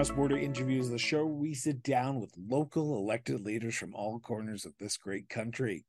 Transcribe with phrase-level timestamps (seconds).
[0.00, 4.64] Cross Border Interviews, the show we sit down with local elected leaders from all corners
[4.64, 5.84] of this great country.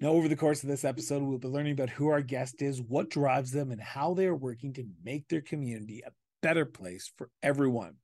[0.00, 2.82] Now, over the course of this episode, we'll be learning about who our guest is,
[2.82, 6.10] what drives them, and how they are working to make their community a
[6.42, 7.98] better place for everyone.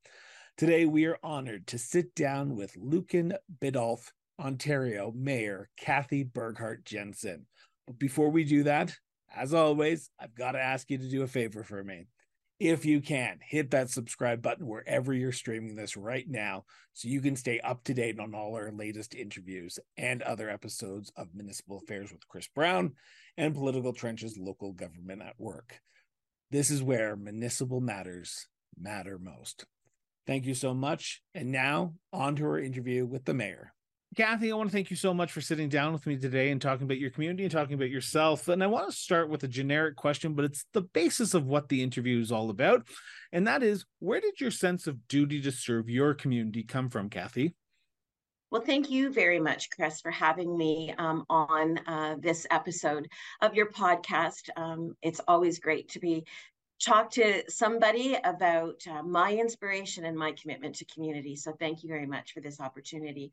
[0.56, 7.46] Today, we are honored to sit down with Lucan Biddulph, Ontario Mayor Cathy Burghardt-Jesson.
[7.84, 8.94] But before we do that,
[9.34, 12.06] as always, I've got to ask you to do a favor for me
[12.60, 17.20] if you can, hit that subscribe button wherever you're streaming this right now so you
[17.20, 21.78] can stay up to date on all our latest interviews and other episodes of Municipal
[21.78, 22.94] Affairs with Chris Brown
[23.36, 25.80] and Political Trenches Local Government at Work.
[26.50, 29.64] This is where municipal matters matter most.
[30.26, 31.22] Thank you so much.
[31.34, 33.72] And now, on to our interview with the mayor.
[34.16, 36.60] Cathy, I want to thank you so much for sitting down with me today and
[36.60, 38.48] talking about your community and talking about yourself.
[38.48, 41.68] And I want to start with a generic question, but it's the basis of what
[41.68, 42.88] the interview is all about.
[43.32, 47.10] And that is where did your sense of duty to serve your community come from,
[47.10, 47.54] Cathy?
[48.50, 53.06] Well, thank you very much, Chris, for having me um, on uh, this episode
[53.42, 54.48] of your podcast.
[54.56, 56.24] Um, it's always great to be
[56.80, 61.36] talk to somebody about uh, my inspiration and my commitment to community.
[61.36, 63.32] So thank you very much for this opportunity.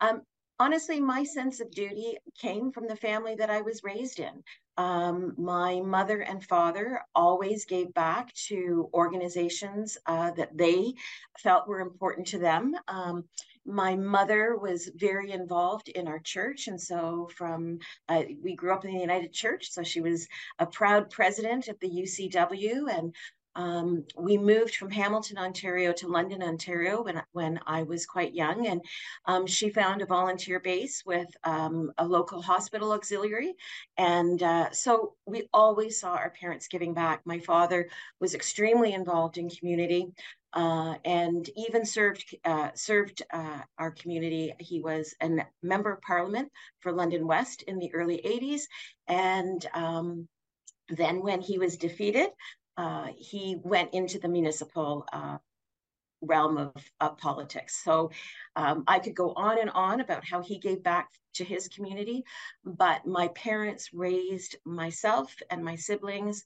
[0.00, 0.22] Um,
[0.58, 4.42] honestly, my sense of duty came from the family that I was raised in.
[4.78, 10.94] Um, my mother and father always gave back to organizations uh, that they
[11.38, 12.74] felt were important to them.
[12.88, 13.24] Um,
[13.64, 18.84] my mother was very involved in our church, and so from uh, we grew up
[18.84, 23.14] in the United Church, so she was a proud president of the UCW, and
[23.56, 28.66] um, we moved from Hamilton, Ontario to London, Ontario when, when I was quite young.
[28.66, 28.82] And
[29.24, 33.54] um, she found a volunteer base with um, a local hospital auxiliary.
[33.96, 37.22] And uh, so we always saw our parents giving back.
[37.24, 37.88] My father
[38.20, 40.12] was extremely involved in community.
[40.52, 44.54] Uh, and even served uh, served uh, our community.
[44.58, 45.28] He was a
[45.62, 46.50] member of parliament
[46.80, 48.62] for London West in the early 80s.
[49.06, 50.28] And um,
[50.88, 52.30] then when he was defeated,
[52.76, 55.38] uh, he went into the municipal uh,
[56.20, 57.82] realm of, of, politics.
[57.84, 58.10] So
[58.56, 62.24] um, I could go on and on about how he gave back to his community,
[62.64, 66.44] but my parents raised myself and my siblings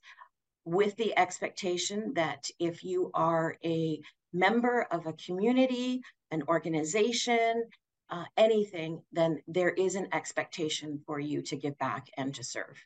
[0.64, 4.00] with the expectation that if you are a
[4.32, 7.64] member of a community, an organization,
[8.10, 12.76] uh, anything, then there is an expectation for you to give back and to serve.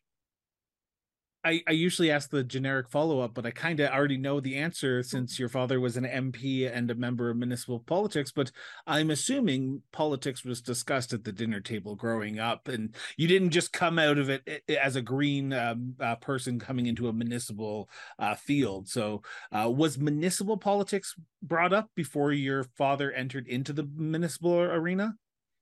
[1.45, 4.57] I, I usually ask the generic follow up, but I kind of already know the
[4.57, 8.33] answer since your father was an MP and a member of municipal politics.
[8.33, 8.51] But
[8.87, 13.73] I'm assuming politics was discussed at the dinner table growing up, and you didn't just
[13.73, 17.13] come out of it eh, eh, as a green um, uh, person coming into a
[17.13, 18.89] municipal uh, field.
[18.89, 19.23] So,
[19.53, 25.15] uh, was municipal politics brought up before your father entered into the municipal arena?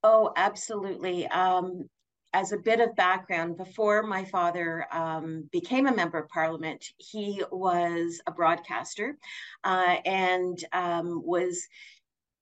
[0.04, 1.26] Oh, absolutely.
[1.28, 1.88] Um,
[2.34, 7.42] as a bit of background, before my father um, became a member of parliament, he
[7.50, 9.18] was a broadcaster
[9.64, 11.68] uh, and um, was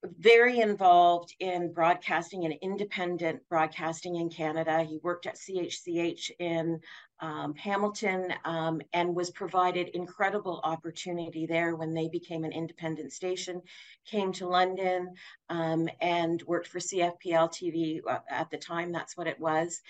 [0.04, 4.82] very involved in broadcasting and independent broadcasting in Canada.
[4.82, 6.80] He worked at CHCH in
[7.20, 13.60] um, Hamilton um, and was provided incredible opportunity there when they became an independent station,
[14.06, 15.12] came to London
[15.50, 19.82] um, and worked for CFPL TV uh, at the time, that's what it was.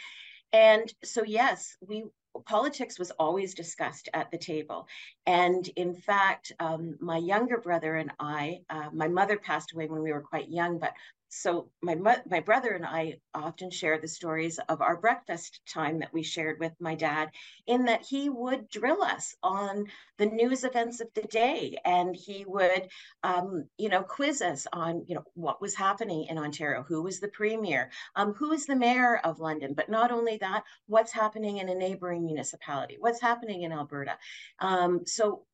[0.53, 2.04] And so, yes, we
[2.47, 4.87] politics was always discussed at the table.
[5.27, 10.03] And in fact, um, my younger brother and I, uh, my mother passed away when
[10.03, 10.93] we were quite young, but
[11.33, 11.95] so my
[12.29, 16.59] my brother and I often share the stories of our breakfast time that we shared
[16.59, 17.31] with my dad
[17.69, 19.87] in that he would drill us on
[20.19, 22.89] the news events of the day and he would
[23.23, 27.21] um, you know quiz us on you know what was happening in Ontario who was
[27.21, 29.73] the premier um, who is the mayor of London.
[29.73, 32.97] But not only that what's happening in a neighboring municipality?
[32.99, 34.19] What's happening in Alberta?
[34.59, 35.45] Um, so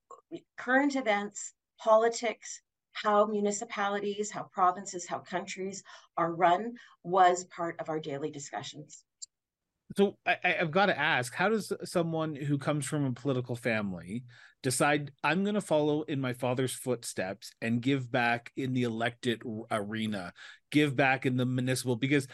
[0.56, 2.62] current events politics
[3.02, 5.82] how municipalities, how provinces, how countries
[6.16, 9.04] are run was part of our daily discussions.
[9.96, 14.24] So I, have got to ask, how does someone who comes from a political family
[14.62, 19.42] decide I'm going to follow in my father's footsteps and give back in the elected
[19.70, 20.32] arena,
[20.70, 21.96] give back in the municipal?
[21.96, 22.26] Because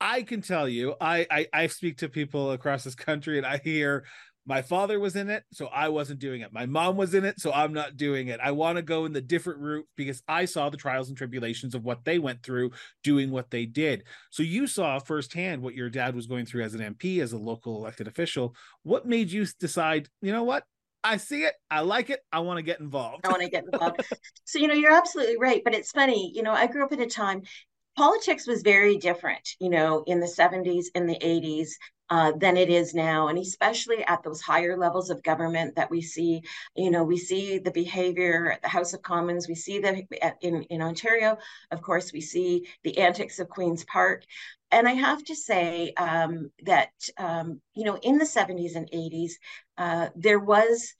[0.00, 3.58] I can tell you, I, I I speak to people across this country and I
[3.58, 4.04] hear
[4.48, 6.54] my father was in it, so I wasn't doing it.
[6.54, 8.40] My mom was in it, so I'm not doing it.
[8.42, 11.74] I want to go in the different route because I saw the trials and tribulations
[11.74, 12.70] of what they went through
[13.04, 14.04] doing what they did.
[14.30, 17.38] So you saw firsthand what your dad was going through as an MP, as a
[17.38, 18.54] local elected official.
[18.84, 20.64] What made you decide, you know what?
[21.04, 21.54] I see it.
[21.70, 22.20] I like it.
[22.32, 23.26] I want to get involved.
[23.26, 24.00] I want to get involved.
[24.44, 25.62] so, you know, you're absolutely right.
[25.62, 27.42] But it's funny, you know, I grew up in a time,
[27.98, 31.70] politics was very different, you know, in the 70s, in the 80s.
[32.10, 36.00] Uh, than it is now, and especially at those higher levels of government that we
[36.00, 36.40] see.
[36.74, 39.46] You know, we see the behavior at the House of Commons.
[39.46, 40.06] We see the
[40.40, 41.36] in in Ontario,
[41.70, 44.24] of course, we see the antics of Queens Park.
[44.70, 49.32] And I have to say um, that um, you know, in the 70s and 80s,
[49.76, 50.94] uh, there was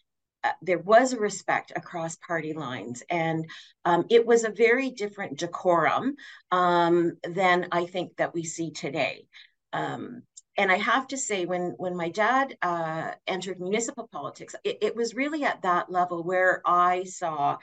[0.44, 3.46] uh, there was respect across party lines, and
[3.84, 6.14] um, it was a very different decorum
[6.52, 9.26] um, than I think that we see today.
[9.72, 10.22] Um,
[10.56, 14.96] and I have to say, when when my dad uh, entered municipal politics, it, it,
[14.96, 17.58] was really at that level where I saw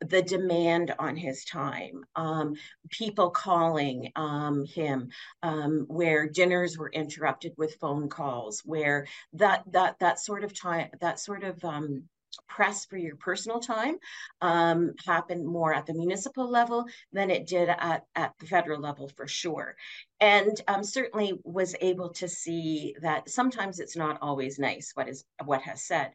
[0.00, 2.54] the demand on his time, um,
[2.90, 5.10] people calling um, him,
[5.42, 10.88] um, where dinners were interrupted with phone calls, where that that that sort of time,
[11.00, 12.04] that sort of um,
[12.48, 13.96] press for your personal time
[14.40, 19.08] um, happened more at the municipal level than it did at, at the federal level
[19.16, 19.76] for sure.
[20.20, 25.24] And um, certainly was able to see that sometimes it's not always nice what is
[25.44, 26.12] what has said.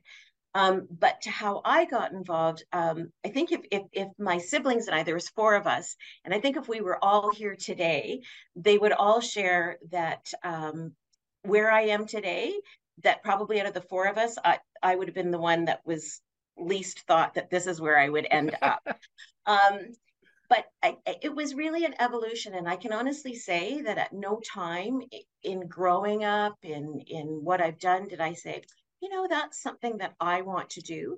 [0.53, 4.87] Um, but to how I got involved, um, I think if, if, if my siblings
[4.87, 7.57] and I, there was four of us, and I think if we were all here
[7.57, 8.21] today,
[8.55, 10.93] they would all share that um,
[11.41, 12.53] where I am today
[13.03, 15.65] that probably out of the four of us, I, I would have been the one
[15.65, 16.21] that was
[16.57, 18.87] least thought that this is where I would end up.
[19.45, 19.79] um,
[20.47, 24.39] but I, it was really an evolution, and I can honestly say that at no
[24.53, 25.01] time
[25.43, 28.61] in growing up, in in what I've done, did I say,
[29.01, 31.17] you know, that's something that I want to do.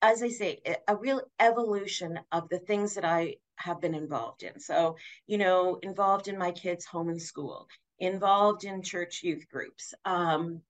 [0.00, 4.58] As I say, a real evolution of the things that I have been involved in.
[4.58, 4.96] So,
[5.26, 10.62] you know, involved in my kids' home and school, involved in church youth groups, um,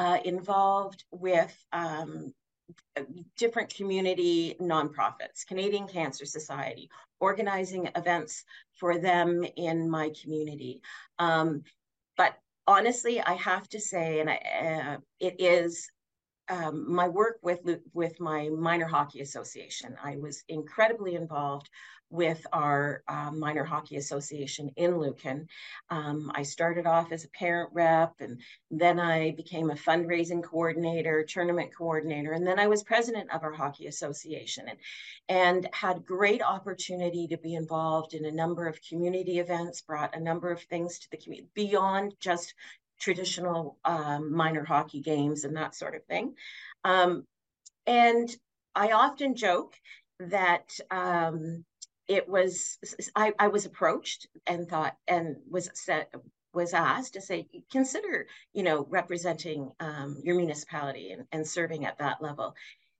[0.00, 2.32] uh, involved with um,
[3.36, 6.88] different community nonprofits, Canadian Cancer Society,
[7.20, 10.80] organizing events for them in my community.
[11.18, 11.64] Um,
[12.16, 12.32] but
[12.66, 15.90] honestly, I have to say, and I, uh, it is
[16.48, 17.60] um, my work with
[17.92, 19.96] with my minor hockey association.
[20.02, 21.68] I was incredibly involved
[22.10, 25.46] with our uh, minor hockey association in Lucan.
[25.88, 28.40] Um, I started off as a parent rep, and
[28.70, 33.52] then I became a fundraising coordinator, tournament coordinator, and then I was president of our
[33.52, 34.78] hockey association, and
[35.28, 39.80] and had great opportunity to be involved in a number of community events.
[39.80, 42.54] Brought a number of things to the community beyond just
[43.00, 46.34] traditional um, minor hockey games and that sort of thing.
[46.84, 47.24] Um,
[47.86, 48.28] and
[48.74, 49.74] I often joke
[50.20, 51.64] that um,
[52.10, 52.78] it was
[53.14, 56.08] I, I was approached and thought and was said
[56.52, 61.98] was asked to say consider you know representing um, your municipality and, and serving at
[61.98, 62.54] that level.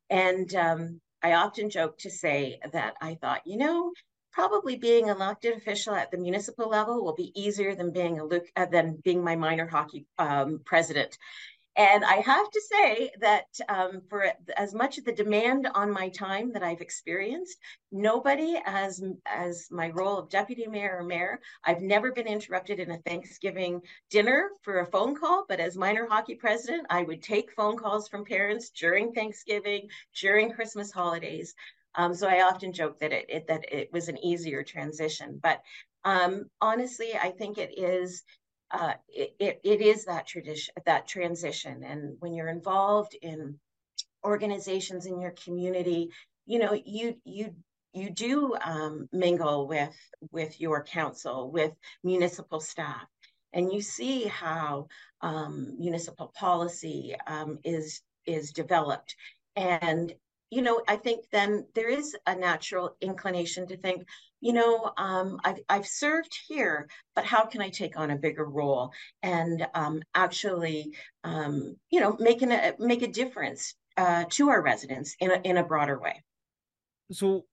[0.09, 3.93] And um, i often joke to say that i thought you know
[4.33, 8.25] probably being an elected official at the municipal level will be easier than being a
[8.25, 11.19] Luke uh, than being my minor hockey um, president
[11.81, 16.11] and I have to say that um, for as much of the demand on my
[16.11, 17.57] time that I've experienced,
[17.91, 22.91] nobody as as my role of deputy mayor or mayor, I've never been interrupted in
[22.91, 23.81] a Thanksgiving
[24.11, 25.47] dinner for a phone call.
[25.49, 29.89] But as minor hockey president, I would take phone calls from parents during Thanksgiving,
[30.21, 31.55] during Christmas holidays.
[31.95, 35.41] Um, so I often joke that it, it that it was an easier transition.
[35.43, 35.63] But
[36.05, 38.23] um, honestly, I think it is
[38.71, 41.83] uh, it, it, it is that tradition, that transition.
[41.85, 43.59] And when you're involved in
[44.25, 46.11] organizations in your community,
[46.47, 47.55] you know, you, you,
[47.93, 49.97] you do um, mingle with,
[50.31, 51.73] with your council, with
[52.05, 53.07] municipal staff,
[53.53, 54.87] and you see how
[55.21, 59.17] um, municipal policy um, is, is developed.
[59.57, 60.15] And
[60.51, 64.07] you know, I think then there is a natural inclination to think,
[64.41, 68.45] you know, um, I've, I've served here, but how can I take on a bigger
[68.45, 68.91] role
[69.23, 70.95] and um, actually,
[71.25, 75.57] um, you know, making a make a difference uh, to our residents in a in
[75.59, 76.23] a broader way.
[77.13, 77.45] So,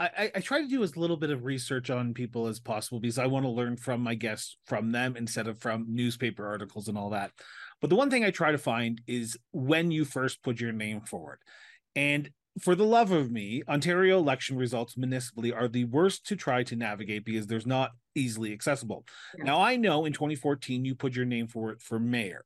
[0.00, 3.18] I, I try to do as little bit of research on people as possible because
[3.18, 6.96] I want to learn from my guests from them instead of from newspaper articles and
[6.96, 7.32] all that.
[7.82, 11.02] But the one thing I try to find is when you first put your name
[11.02, 11.38] forward.
[11.94, 16.62] And for the love of me, Ontario election results municipally are the worst to try
[16.64, 19.04] to navigate because there's not easily accessible.
[19.38, 19.44] Yeah.
[19.44, 22.44] Now I know in 2014 you put your name for it for mayor.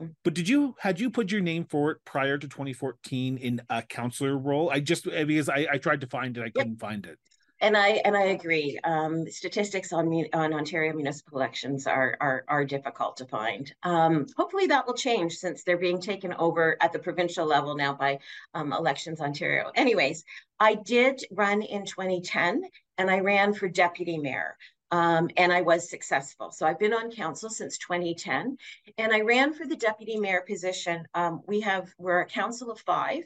[0.00, 0.14] Mm.
[0.24, 3.82] But did you had you put your name for it prior to 2014 in a
[3.82, 4.70] councillor role?
[4.70, 7.18] I just because I, I tried to find it, I couldn't find it.
[7.60, 8.78] And I and I agree.
[8.84, 13.72] Um, statistics on on Ontario municipal elections are are, are difficult to find.
[13.82, 17.94] Um, hopefully that will change since they're being taken over at the provincial level now
[17.94, 18.18] by
[18.54, 19.70] um, Elections Ontario.
[19.74, 20.24] Anyways,
[20.60, 22.62] I did run in 2010,
[22.98, 24.56] and I ran for deputy mayor.
[24.92, 26.52] Um, and I was successful.
[26.52, 28.56] So I've been on council since 2010,
[28.98, 31.08] and I ran for the deputy mayor position.
[31.12, 33.24] Um, we have we're a council of five,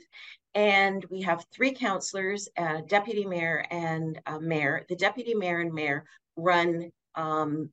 [0.55, 4.85] and we have three councillors, uh, deputy mayor and uh, mayor.
[4.89, 6.05] The deputy mayor and mayor
[6.37, 7.71] run um,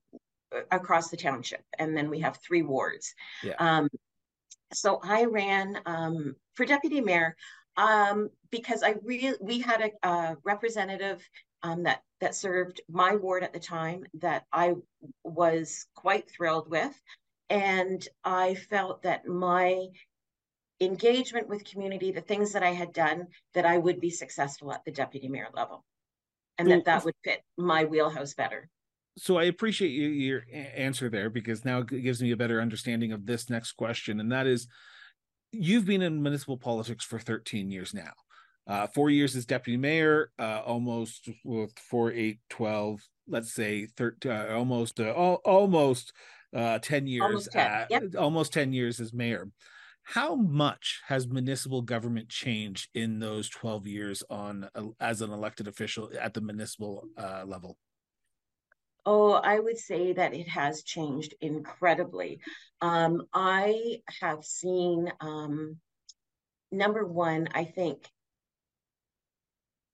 [0.72, 3.13] across the township, and then we have three wards.
[3.43, 3.55] Yeah.
[3.60, 3.89] Um,
[4.74, 7.36] so I ran um, for deputy mayor
[7.77, 11.27] um, because I really we had a, a representative
[11.63, 14.75] um, that that served my ward at the time that I
[15.24, 16.93] was quite thrilled with,
[17.50, 19.88] and I felt that my
[20.79, 24.86] engagement with community, the things that I had done, that I would be successful at
[24.86, 25.84] the deputy mayor level
[26.57, 28.69] and that that would fit my wheelhouse better.
[29.17, 33.12] So I appreciate you, your answer there because now it gives me a better understanding
[33.12, 34.19] of this next question.
[34.19, 34.67] And that is,
[35.51, 38.12] you've been in municipal politics for 13 years now.
[38.67, 44.31] Uh, four years as deputy mayor, uh, almost with four, eight, 12, let's say 13,
[44.31, 46.13] uh, almost, uh, almost
[46.53, 47.88] uh, 10 years, almost 10.
[47.89, 48.03] Yep.
[48.19, 49.48] almost 10 years as mayor
[50.13, 55.67] how much has municipal government changed in those 12 years on uh, as an elected
[55.67, 57.77] official at the municipal uh, level?
[59.05, 62.39] Oh i would say that it has changed incredibly.
[62.79, 65.75] Um, i have seen um,
[66.71, 68.09] number one i think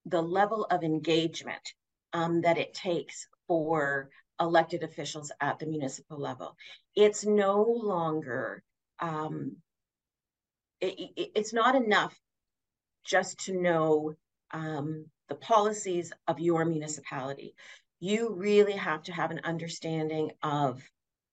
[0.06, 1.74] the level of engagement
[2.14, 6.56] um, that it takes for elected officials at the municipal level.
[6.96, 8.62] It's no longer
[9.00, 9.58] um,
[10.84, 12.18] it, it, it's not enough
[13.06, 14.16] just to know
[14.52, 17.56] um, the policies of your municipality.
[18.00, 20.82] You really have to have an understanding of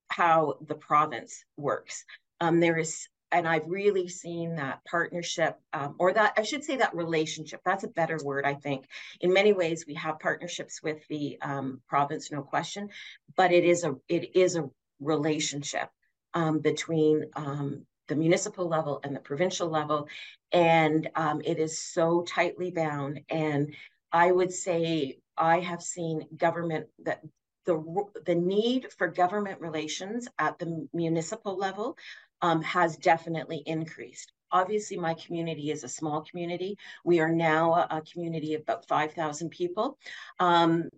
[0.09, 2.05] how the province works.
[2.41, 6.77] Um, there is, and I've really seen that partnership, um, or that I should say
[6.77, 7.61] that relationship.
[7.65, 8.87] That's a better word, I think.
[9.21, 12.89] In many ways, we have partnerships with the um, province, no question,
[13.37, 14.69] but it is a it is a
[15.01, 15.89] relationship
[16.35, 20.09] um, between um, the municipal level and the provincial level.
[20.53, 23.21] And um, it is so tightly bound.
[23.31, 23.75] And
[24.13, 27.23] I would say I have seen government that
[27.67, 31.97] the, the need for government relations at the municipal level
[32.43, 34.33] um, has definitely increased.
[34.51, 36.77] Obviously, my community is a small community.
[37.05, 39.99] We are now a, a community of about 5,000 people.
[40.41, 40.91] Um,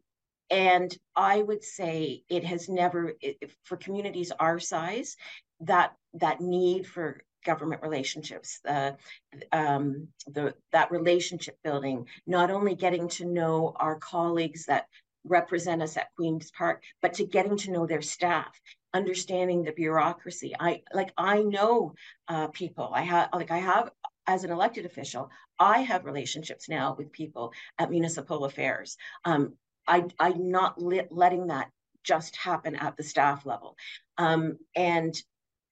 [0.49, 5.17] and I would say it has never, it, for communities our size,
[5.61, 8.93] that that need for government relationships, uh,
[9.51, 14.87] um, the that relationship building, not only getting to know our colleagues that
[15.25, 18.61] represent us at Queens Park, but to getting to know their staff,
[18.95, 20.55] understanding the bureaucracy.
[20.59, 21.95] I like I know
[22.29, 22.91] uh, people.
[22.95, 23.91] I have like I have
[24.27, 28.97] as an elected official, I have relationships now with people at municipal affairs.
[29.25, 29.55] Um,
[29.87, 31.71] I I'm not letting that
[32.05, 33.77] just happen at the staff level.
[34.19, 35.15] Um, and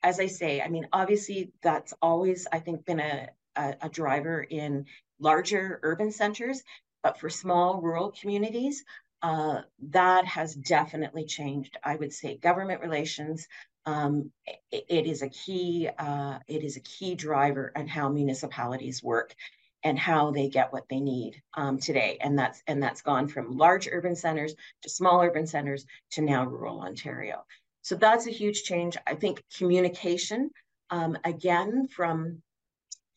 [0.02, 4.42] as I say, I mean, obviously that's always, I think, been a, a, a driver
[4.42, 4.86] in
[5.18, 6.62] larger urban centers,
[7.02, 8.84] but for small rural communities,
[9.22, 11.76] uh, that has definitely changed.
[11.84, 13.46] I would say government relations.
[13.84, 14.30] Um,
[14.70, 15.88] it, it is a key.
[15.98, 19.34] Uh, it is a key driver on how municipalities work
[19.82, 22.18] and how they get what they need um, today.
[22.20, 26.44] And that's and that's gone from large urban centers to small urban centers to now
[26.44, 27.44] rural Ontario.
[27.82, 28.96] So that's a huge change.
[29.06, 30.50] I think communication,
[30.90, 32.42] um, again, from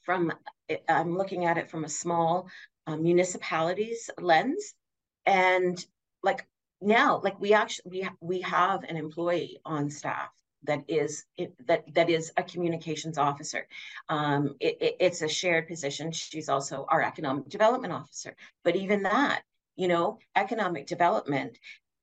[0.04, 0.32] from
[0.88, 2.50] I'm looking at it from a small
[2.88, 4.74] uh, municipalities lens,
[5.26, 5.84] and
[6.22, 6.46] like
[6.82, 10.30] now, like we actually we we have an employee on staff
[10.64, 11.26] that is
[11.68, 13.68] that that is a communications officer.
[14.10, 16.12] Um, it, it, it's a shared position.
[16.12, 18.36] She's also our economic development officer.
[18.64, 19.42] But even that,
[19.76, 21.58] you know, economic development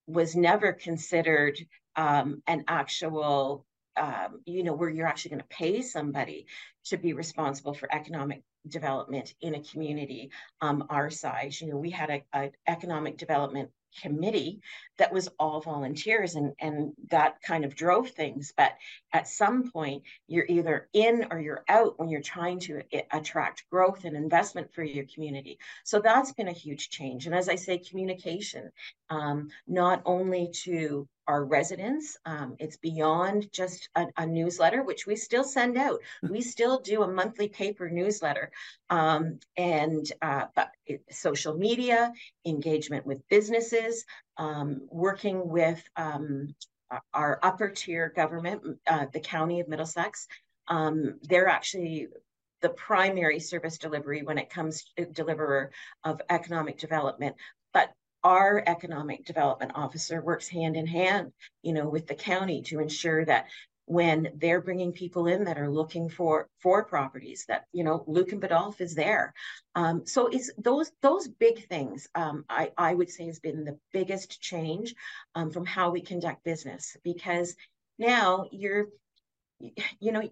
[0.06, 1.58] was never considered
[2.00, 3.66] um, an actual,
[3.96, 6.46] um, you know, where you're actually going to pay somebody
[6.86, 10.30] to be responsible for economic development in a community
[10.62, 11.60] um, our size.
[11.60, 14.60] You know, we had an economic development committee
[14.98, 18.52] that was all volunteers and and that kind of drove things.
[18.56, 18.72] But
[19.12, 24.04] at some point you're either in or you're out when you're trying to attract growth
[24.04, 25.58] and investment for your community.
[25.84, 27.26] So that's been a huge change.
[27.26, 28.70] And as i say communication
[29.10, 32.18] um, not only to our residents.
[32.26, 36.00] Um, it's beyond just a, a, newsletter, which we still send out.
[36.28, 38.50] we still do a monthly paper newsletter,
[38.90, 42.12] um, and uh, but it, social media
[42.44, 44.04] engagement with businesses,
[44.38, 46.52] um, working with um,
[47.14, 50.26] our upper tier government, uh, the County of Middlesex.
[50.66, 52.08] Um, they're actually
[52.60, 55.70] the primary service delivery when it comes to deliverer
[56.04, 57.36] of economic development
[58.22, 63.24] our economic development officer works hand in hand you know with the county to ensure
[63.24, 63.46] that
[63.86, 68.40] when they're bringing people in that are looking for for properties that you know Lucan
[68.40, 69.34] Biddulph is there
[69.74, 73.78] um, so it's those those big things um, I, I would say has been the
[73.92, 74.94] biggest change
[75.34, 77.56] um, from how we conduct business because
[77.98, 78.86] now you're
[79.98, 80.22] you know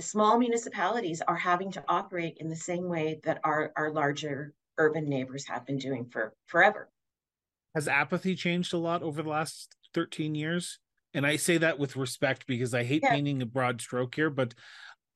[0.00, 5.08] small municipalities are having to operate in the same way that our, our larger urban
[5.08, 6.88] neighbors have been doing for forever.
[7.78, 10.80] Has apathy changed a lot over the last 13 years?
[11.14, 13.10] And I say that with respect because I hate yeah.
[13.10, 14.52] painting a broad stroke here, but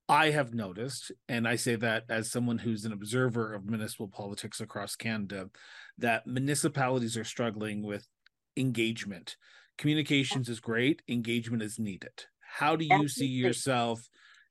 [0.09, 4.61] I have noticed, and I say that as someone who's an observer of municipal politics
[4.61, 5.51] across Canada,
[5.99, 8.07] that municipalities are struggling with
[8.57, 9.35] engagement.
[9.77, 12.27] Communications is great, engagement is needed.
[12.39, 14.09] How do you see yourself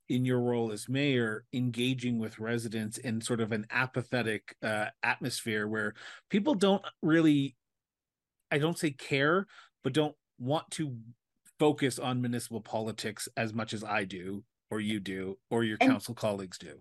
[0.10, 5.66] in your role as mayor engaging with residents in sort of an apathetic uh, atmosphere
[5.66, 5.94] where
[6.30, 7.56] people don't really
[8.52, 9.48] i don't say care
[9.84, 10.96] but don't want to
[11.60, 15.92] focus on municipal politics as much as i do or you do or your and,
[15.92, 16.80] council colleagues do.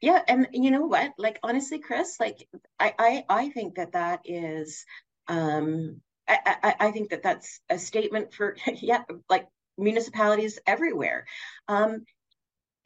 [0.00, 1.12] Yeah and you know what?
[1.18, 2.48] Like honestly chris like
[2.78, 4.86] i i, I think that that is
[5.28, 11.26] um I, I, I think that that's a statement for yeah like municipalities everywhere.
[11.68, 12.04] Um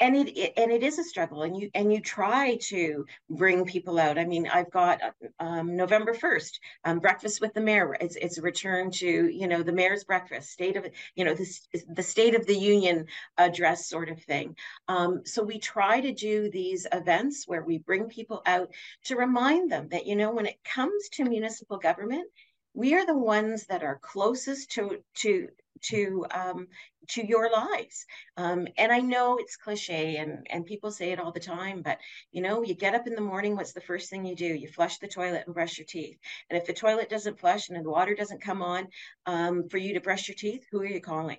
[0.01, 3.65] and it, it, and it is a struggle and you and you try to bring
[3.65, 4.19] people out.
[4.19, 5.01] I mean i've got
[5.41, 6.53] um, november 1st
[6.85, 7.97] um, breakfast with the mayor.
[8.01, 11.67] It's, it's a return to you know the mayor's breakfast state of you know this
[11.89, 13.07] the state of the union
[13.39, 14.57] address sort of thing.
[14.89, 18.71] Um, so we try to do these events where we bring people out
[19.05, 22.29] to remind them that you know when it comes to municipal government
[22.77, 25.49] we are the ones that are closest to to
[25.83, 26.69] to um,
[27.09, 28.07] to your lives.
[28.37, 31.99] Um, and I know it's cliche and, and people say it all the time, but
[32.33, 34.47] you know, you get up in the morning, what's the first thing you do?
[34.47, 36.19] You flush the toilet and brush your teeth.
[36.51, 38.89] And if the toilet doesn't flush and the water doesn't come on
[39.27, 41.39] um, for you to brush your teeth, who are you calling?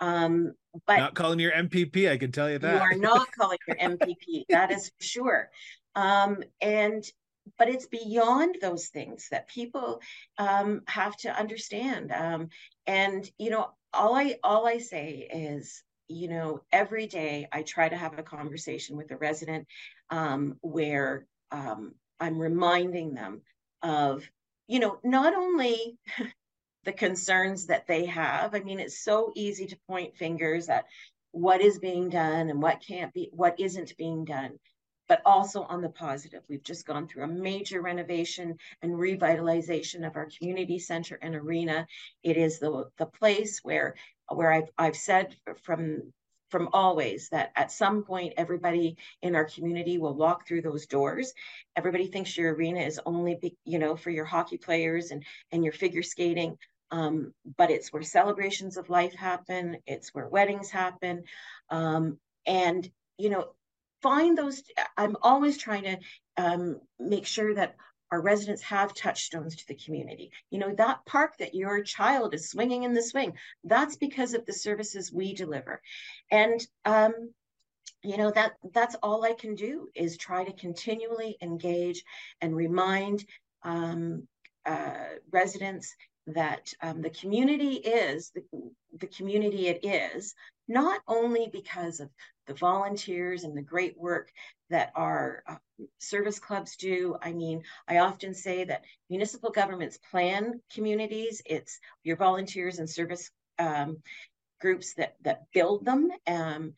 [0.00, 0.54] Um,
[0.86, 2.74] but not calling your MPP, I can tell you that.
[2.74, 5.50] You are not calling your MPP, that is for sure.
[5.94, 7.04] Um, and
[7.58, 10.00] but it's beyond those things that people
[10.38, 12.12] um, have to understand.
[12.12, 12.48] Um,
[12.86, 17.88] and you know, all I all I say is, you know, every day I try
[17.88, 19.66] to have a conversation with a resident
[20.10, 23.42] um, where um, I'm reminding them
[23.82, 24.28] of,
[24.66, 25.98] you know, not only
[26.84, 28.54] the concerns that they have.
[28.54, 30.84] I mean, it's so easy to point fingers at
[31.32, 34.58] what is being done and what can't be, what isn't being done
[35.08, 36.42] but also on the positive.
[36.48, 41.86] We've just gone through a major renovation and revitalization of our community center and arena.
[42.22, 43.94] It is the, the place where,
[44.28, 46.12] where I've, I've said from
[46.50, 51.32] from always that at some point everybody in our community will walk through those doors
[51.74, 55.72] everybody thinks your arena is only you know for your hockey players and and your
[55.72, 56.56] figure skating
[56.92, 61.24] um, but it's where celebrations of life happen it's where weddings happen
[61.70, 62.88] um, and
[63.18, 63.48] you know
[64.04, 64.62] find those
[64.96, 65.96] i'm always trying to
[66.36, 67.74] um, make sure that
[68.10, 70.30] our residents have touchstones to the community.
[70.50, 73.32] You know that park that your child is swinging in the swing
[73.64, 75.80] that's because of the services we deliver.
[76.30, 77.12] And um,
[78.04, 82.04] you know that that's all i can do is try to continually engage
[82.40, 83.24] and remind
[83.62, 84.28] um,
[84.66, 88.42] uh, residents that um, the community is the,
[88.98, 90.34] the community it is
[90.68, 92.08] not only because of
[92.46, 94.30] the volunteers and the great work
[94.70, 95.56] that our uh,
[95.98, 97.16] service clubs do.
[97.22, 101.42] I mean, I often say that municipal governments plan communities.
[101.46, 103.98] It's your volunteers and service um,
[104.60, 106.10] groups that that build them.
[106.26, 106.74] Um,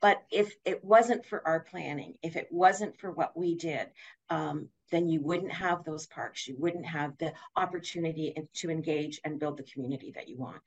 [0.00, 3.88] but if it wasn't for our planning, if it wasn't for what we did,
[4.28, 6.46] um, then you wouldn't have those parks.
[6.46, 10.62] You wouldn't have the opportunity to engage and build the community that you want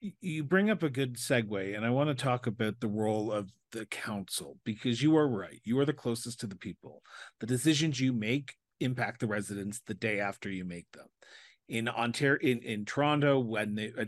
[0.00, 3.50] you bring up a good segue and i want to talk about the role of
[3.72, 7.02] the council because you are right you are the closest to the people.
[7.40, 11.06] The decisions you make impact the residents the day after you make them.
[11.68, 14.06] In ontario in, in toronto when the a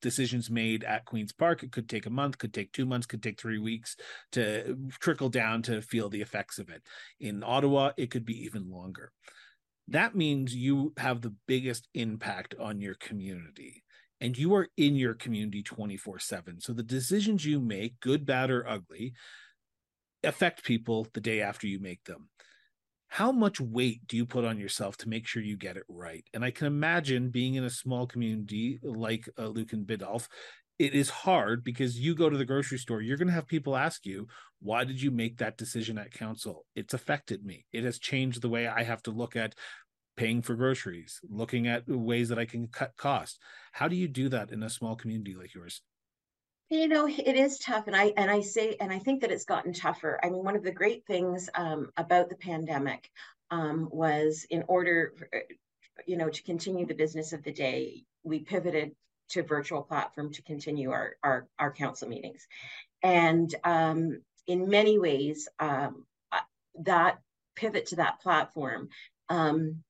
[0.00, 3.22] decisions made at queen's park it could take a month could take two months could
[3.22, 3.96] take three weeks
[4.32, 6.82] to trickle down to feel the effects of it.
[7.18, 9.10] In ottawa it could be even longer.
[9.88, 13.82] That means you have the biggest impact on your community
[14.20, 16.60] and you are in your community 24 7.
[16.60, 19.14] So the decisions you make, good, bad, or ugly,
[20.22, 22.28] affect people the day after you make them.
[23.08, 26.24] How much weight do you put on yourself to make sure you get it right?
[26.32, 30.28] And I can imagine being in a small community like uh, Lucan Biddulph,
[30.78, 33.76] it is hard because you go to the grocery store, you're going to have people
[33.76, 34.28] ask you,
[34.60, 36.64] why did you make that decision at council?
[36.76, 37.66] It's affected me.
[37.72, 39.54] It has changed the way I have to look at
[40.20, 43.38] paying for groceries, looking at ways that I can cut costs.
[43.72, 45.80] How do you do that in a small community like yours?
[46.68, 49.46] You know, it is tough, and I and I say, and I think that it's
[49.46, 50.20] gotten tougher.
[50.22, 53.10] I mean, one of the great things um, about the pandemic
[53.50, 55.14] um, was, in order,
[56.06, 58.92] you know, to continue the business of the day, we pivoted
[59.30, 62.46] to virtual platform to continue our our, our council meetings,
[63.02, 66.04] and um, in many ways, um,
[66.80, 67.18] that
[67.56, 68.90] pivot to that platform
[69.30, 69.82] um,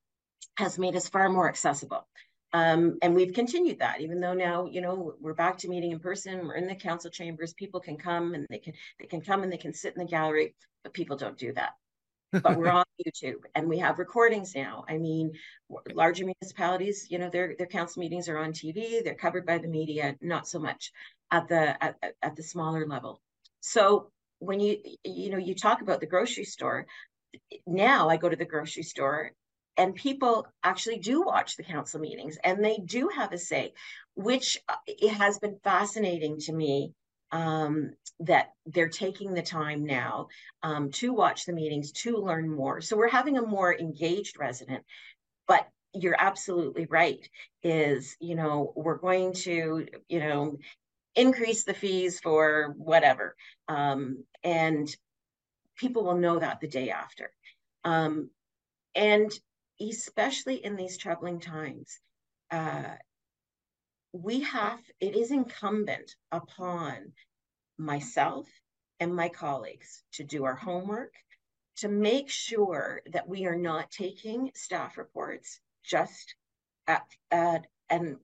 [0.61, 2.07] has made us far more accessible.
[2.53, 6.01] Um, and we've continued that, even though now, you know, we're back to meeting in
[6.01, 9.43] person, we're in the council chambers, people can come and they can they can come
[9.43, 11.73] and they can sit in the gallery, but people don't do that.
[12.33, 14.85] but we're on YouTube and we have recordings now.
[14.89, 15.33] I mean,
[15.95, 19.69] larger municipalities, you know, their their council meetings are on TV, they're covered by the
[19.69, 20.93] media, not so much
[21.31, 23.21] at the at, at the smaller level.
[23.61, 26.87] So when you you know you talk about the grocery store,
[27.67, 29.33] now I go to the grocery store
[29.77, 33.73] and people actually do watch the council meetings and they do have a say
[34.15, 36.93] which uh, it has been fascinating to me
[37.33, 40.27] um, that they're taking the time now
[40.63, 42.81] um, to watch the meetings to learn more.
[42.81, 44.85] So we're having a more engaged resident
[45.47, 47.29] but you're absolutely right
[47.63, 50.57] is you know we're going to you know
[51.17, 53.35] increase the fees for whatever
[53.69, 54.89] um, and
[55.81, 57.33] people will know that the day after.
[57.85, 58.31] Um,
[58.95, 59.33] and
[59.81, 61.99] especially in these troubling times,
[62.51, 62.95] uh,
[64.13, 67.13] we have, it is incumbent upon
[67.79, 68.47] myself
[68.99, 71.15] and my colleagues to do our homework,
[71.77, 76.35] to make sure that we are not taking staff reports just
[76.87, 78.17] at, at and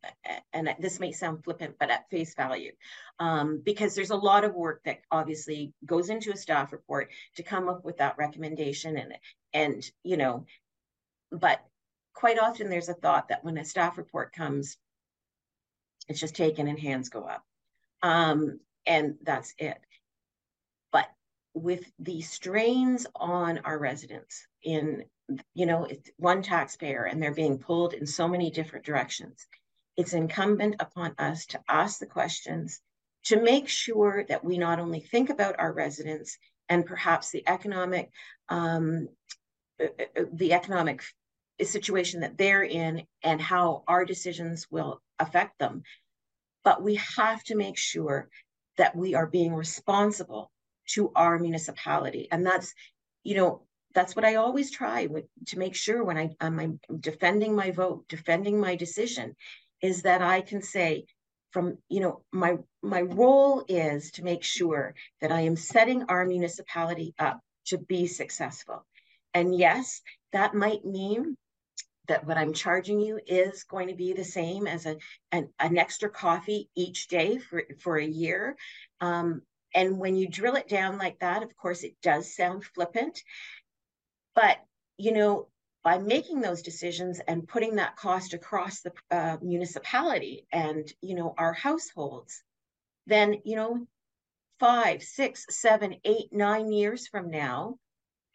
[0.53, 2.73] and this may sound flippant, but at face value,
[3.19, 7.43] um, because there's a lot of work that obviously goes into a staff report to
[7.43, 9.15] come up with that recommendation, and
[9.53, 10.47] and you know
[11.31, 11.61] but
[12.15, 14.77] quite often there's a thought that when a staff report comes,
[16.09, 17.45] it's just taken and hands go up.
[18.03, 19.79] Um, and that's it.
[20.93, 21.07] But
[21.55, 25.05] with the strains on our residents in,
[25.55, 29.47] you know, it's one taxpayer and they're being pulled in so many different directions,
[29.97, 32.81] it's incumbent upon us to ask the questions
[33.25, 38.11] to make sure that we not only think about our residents and perhaps the economic
[38.49, 39.09] um,
[39.81, 41.03] Uh, uh, the economic
[41.63, 45.83] situation that they're in and how our decisions will affect them.
[46.65, 48.29] But we have to make sure
[48.79, 50.51] that we are being responsible
[50.89, 52.29] to our municipality.
[52.31, 52.75] And that's,
[53.23, 53.63] you know,
[53.95, 55.09] that's what I always try
[55.47, 59.37] to make sure when I, I'm defending my vote, defending my decision,
[59.81, 61.07] is that I can say,
[61.53, 66.27] from you know my my role is to make sure that i am setting our
[66.27, 68.85] municipality up to be successful
[69.37, 70.01] and yes,
[70.33, 71.37] that might mean
[72.09, 74.97] that what I'm charging you is going to be the same as a
[75.31, 78.57] an, an extra coffee each day for, for a year.
[79.03, 79.43] Um,
[79.75, 83.23] and when you drill it down like that, of course, it does sound flippant.
[84.35, 84.57] But,
[84.97, 85.49] you know,
[85.85, 91.35] by making those decisions and putting that cost across the uh, municipality and, you know,
[91.37, 92.43] our households,
[93.07, 93.87] then, you know,
[94.59, 97.79] five, six, seven, eight, nine years from now,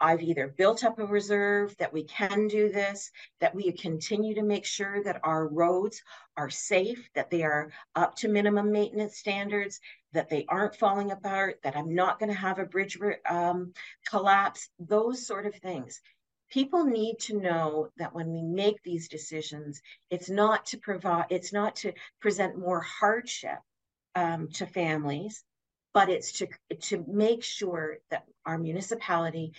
[0.01, 4.41] I've either built up a reserve that we can do this, that we continue to
[4.41, 6.01] make sure that our roads
[6.35, 9.79] are safe, that they are up to minimum maintenance standards,
[10.13, 12.97] that they aren't falling apart, that I'm not going to have a bridge
[13.29, 13.73] um,
[14.09, 16.01] collapse, those sort of things.
[16.49, 21.53] People need to know that when we make these decisions, it's not to provide, it's
[21.53, 23.59] not to present more hardship
[24.15, 25.43] um, to families,
[25.93, 26.47] but it's to
[26.79, 29.53] to make sure that our municipality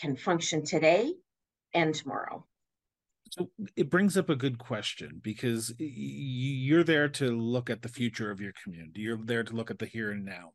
[0.00, 1.12] can function today
[1.74, 2.46] and tomorrow.
[3.30, 8.30] So it brings up a good question because you're there to look at the future
[8.30, 9.02] of your community.
[9.02, 10.52] You're there to look at the here and now,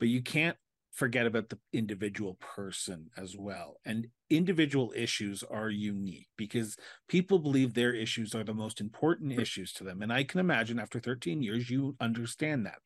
[0.00, 0.56] but you can't
[0.92, 3.76] forget about the individual person as well.
[3.84, 6.76] And individual issues are unique because
[7.08, 10.02] people believe their issues are the most important issues to them.
[10.02, 12.78] And I can imagine after 13 years, you understand that.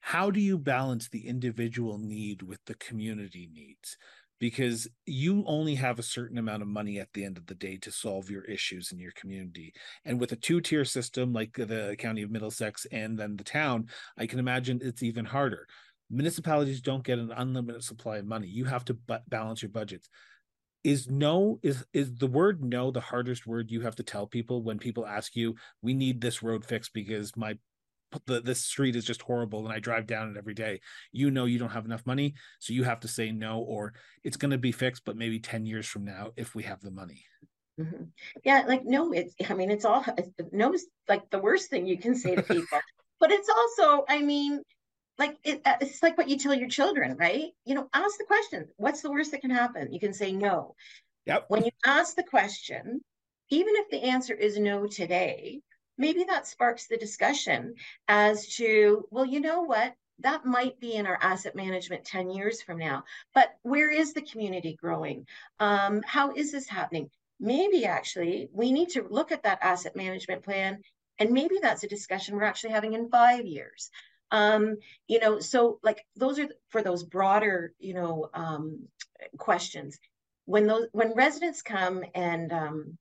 [0.00, 3.96] How do you balance the individual need with the community needs?
[4.38, 7.76] Because you only have a certain amount of money at the end of the day
[7.78, 9.72] to solve your issues in your community.
[10.04, 13.88] And with a two tier system like the county of Middlesex and then the town,
[14.16, 15.66] I can imagine it's even harder.
[16.10, 18.46] Municipalities don't get an unlimited supply of money.
[18.46, 18.96] You have to
[19.28, 20.08] balance your budgets.
[20.84, 24.62] Is no is is the word no the hardest word you have to tell people
[24.62, 27.58] when people ask you we need this road fixed because my
[28.26, 30.80] the this street is just horrible and I drive down it every day.
[31.12, 33.94] You know you don't have enough money, so you have to say no, or
[34.24, 36.90] it's going to be fixed, but maybe ten years from now if we have the
[36.90, 37.24] money.
[37.80, 38.04] Mm-hmm.
[38.44, 40.04] Yeah, like no, it's I mean it's all
[40.52, 42.80] no is like the worst thing you can say to people,
[43.20, 44.62] but it's also I mean
[45.18, 47.50] like it, uh, it's like what you tell your children, right?
[47.64, 49.92] You know, ask the question, what's the worst that can happen?
[49.92, 50.74] You can say no.
[51.26, 51.46] Yep.
[51.48, 53.00] When you ask the question,
[53.50, 55.60] even if the answer is no today,
[55.98, 57.74] maybe that sparks the discussion
[58.06, 59.94] as to, well, you know what?
[60.20, 64.22] That might be in our asset management 10 years from now, but where is the
[64.22, 65.26] community growing?
[65.60, 67.10] Um, how is this happening?
[67.38, 70.82] Maybe actually we need to look at that asset management plan,
[71.18, 73.90] and maybe that's a discussion we're actually having in five years.
[74.30, 78.88] Um, you know, so like those are for those broader, you know, um,
[79.38, 79.98] questions.
[80.46, 82.98] When those when residents come and um,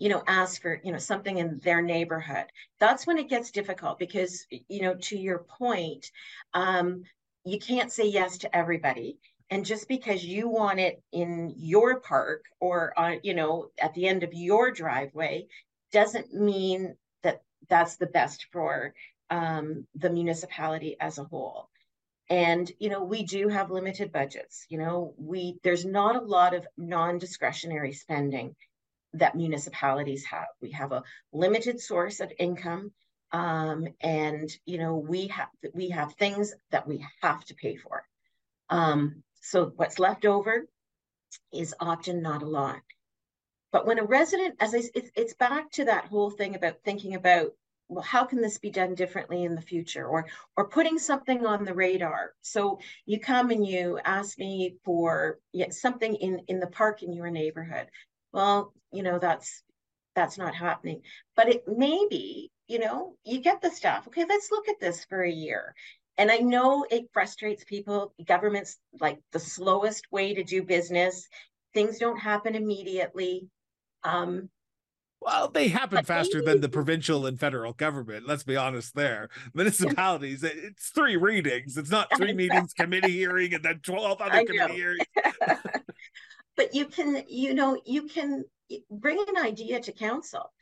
[0.00, 2.46] you know ask for you know something in their neighborhood.
[2.80, 6.10] That's when it gets difficult because you know to your point
[6.54, 7.04] um,
[7.44, 9.18] you can't say yes to everybody.
[9.50, 14.08] And just because you want it in your park or on you know at the
[14.08, 15.46] end of your driveway
[15.92, 18.94] doesn't mean that that's the best for
[19.28, 21.68] um, the municipality as a whole.
[22.30, 24.64] And you know we do have limited budgets.
[24.70, 28.56] You know we there's not a lot of non-discretionary spending
[29.14, 30.46] that municipalities have.
[30.60, 32.92] We have a limited source of income,
[33.32, 38.04] um, and you know we have we have things that we have to pay for.
[38.68, 40.66] Um, so what's left over
[41.52, 42.80] is often not a lot.
[43.72, 47.14] But when a resident, as I, it's, it's back to that whole thing about thinking
[47.14, 47.52] about
[47.90, 51.64] well how can this be done differently in the future or or putting something on
[51.64, 56.68] the radar so you come and you ask me for yeah, something in in the
[56.68, 57.88] park in your neighborhood
[58.32, 59.62] well you know that's
[60.14, 61.00] that's not happening
[61.36, 65.04] but it may be you know you get the stuff okay let's look at this
[65.04, 65.74] for a year
[66.18, 71.28] and i know it frustrates people government's like the slowest way to do business
[71.74, 73.46] things don't happen immediately
[74.04, 74.48] um
[75.20, 76.52] well, they happen faster maybe...
[76.52, 78.26] than the provincial and federal government.
[78.26, 79.28] Let's be honest there.
[79.54, 81.76] Municipalities, it's three readings.
[81.76, 85.04] It's not three meetings, committee hearing, and then 12 other committee hearings.
[86.56, 88.44] But you can you know you can
[88.90, 90.52] bring an idea to council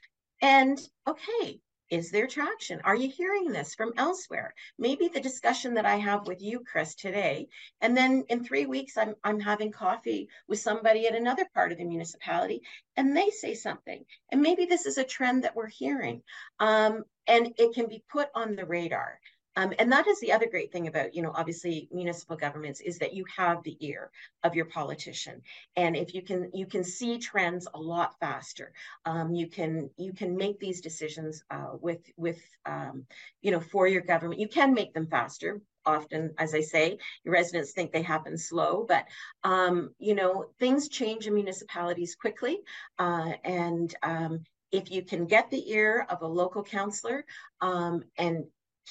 [0.40, 2.80] and okay is there traction?
[2.84, 4.54] Are you hearing this from elsewhere?
[4.78, 7.48] Maybe the discussion that i have with you chris today
[7.80, 11.78] and then in three weeks i'm, I'm having coffee with somebody at another part of
[11.78, 12.62] the municipality
[12.96, 14.04] and they say something.
[14.30, 16.22] And maybe this is a trend that we're hearing
[16.60, 19.18] um, and it can be put on the radar
[19.58, 22.96] um, and that is the other great thing about, you know, obviously municipal governments is
[22.98, 24.12] that you have the ear
[24.44, 25.42] of your politician,
[25.74, 28.72] and if you can, you can see trends a lot faster.
[29.04, 33.04] Um, you can you can make these decisions uh, with with um,
[33.42, 34.40] you know for your government.
[34.40, 35.60] You can make them faster.
[35.84, 39.06] Often, as I say, your residents think they happen slow, but
[39.42, 42.60] um, you know things change in municipalities quickly,
[43.00, 47.24] uh, and um, if you can get the ear of a local councillor
[47.60, 48.44] um, and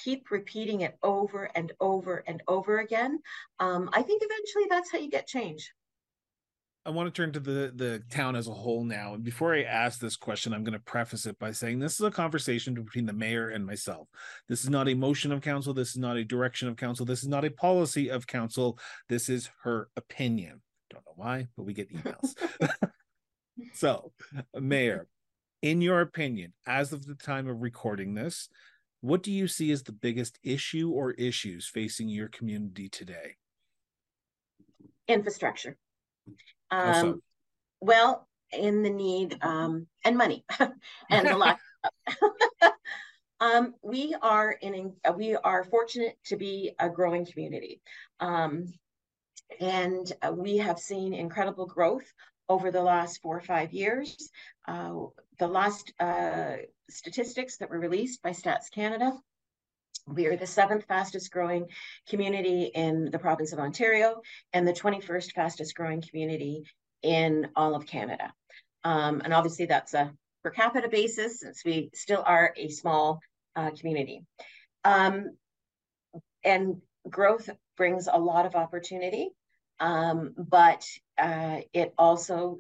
[0.04, 3.20] keep repeating it over and over and over again,
[3.60, 5.72] um, I think eventually that's how you get change.
[6.88, 9.14] I want to turn to the the town as a whole now.
[9.14, 12.06] And before I ask this question, I'm going to preface it by saying this is
[12.06, 14.08] a conversation between the mayor and myself.
[14.48, 15.74] This is not a motion of council.
[15.74, 17.06] This is not a direction of council.
[17.06, 18.80] This is not a policy of council.
[19.10, 20.62] This is her opinion.
[20.90, 22.34] Don't know why, but we get emails.
[23.74, 24.14] so,
[24.58, 25.08] mayor,
[25.62, 28.48] in your opinion, as of the time of recording this,
[29.02, 33.36] what do you see as the biggest issue or issues facing your community today?
[35.08, 35.78] Infrastructure.
[36.72, 37.20] Um, so?
[37.80, 40.46] Well, in the need um, and money
[41.10, 41.60] and a lot.
[43.40, 47.82] um, we are in we are fortunate to be a growing community,
[48.20, 48.74] um,
[49.60, 52.12] and we have seen incredible growth
[52.50, 54.30] over the last four or five years.
[54.68, 54.94] Uh,
[55.40, 56.58] the last uh,
[56.90, 59.14] statistics that were released by Stats Canada,
[60.08, 61.68] we are the seventh fastest growing
[62.08, 64.22] community in the province of Ontario
[64.54, 66.64] and the 21st fastest growing community
[67.04, 68.34] in all of Canada.
[68.84, 73.20] Um, and obviously that's a per capita basis since we still are a small
[73.56, 74.24] uh, community.
[74.86, 75.36] Um,
[76.44, 79.30] and growth brings a lot of opportunity.
[79.80, 80.86] Um, but
[81.18, 82.60] uh, it also,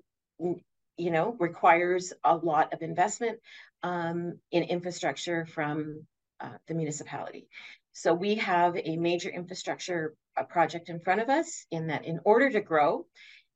[0.97, 3.39] you know, requires a lot of investment
[3.83, 6.05] um, in infrastructure from
[6.39, 7.47] uh, the municipality.
[7.93, 12.19] So we have a major infrastructure uh, project in front of us in that in
[12.25, 13.05] order to grow,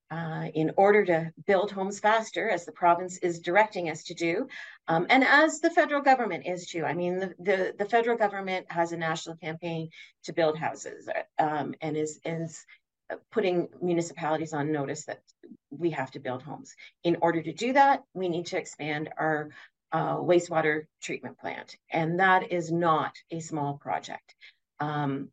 [0.10, 4.47] uh, in order to build homes faster, as the province is directing us to do,
[4.88, 6.84] um, and as the federal government is too.
[6.84, 9.89] I mean, the, the, the federal government has a national campaign
[10.23, 11.08] to build houses
[11.39, 12.65] um, and is, is
[13.32, 15.21] putting municipalities on notice that
[15.71, 16.75] we have to build homes.
[17.03, 19.49] In order to do that, we need to expand our
[19.91, 24.36] uh, wastewater treatment plant, and that is not a small project.
[24.79, 25.29] Um,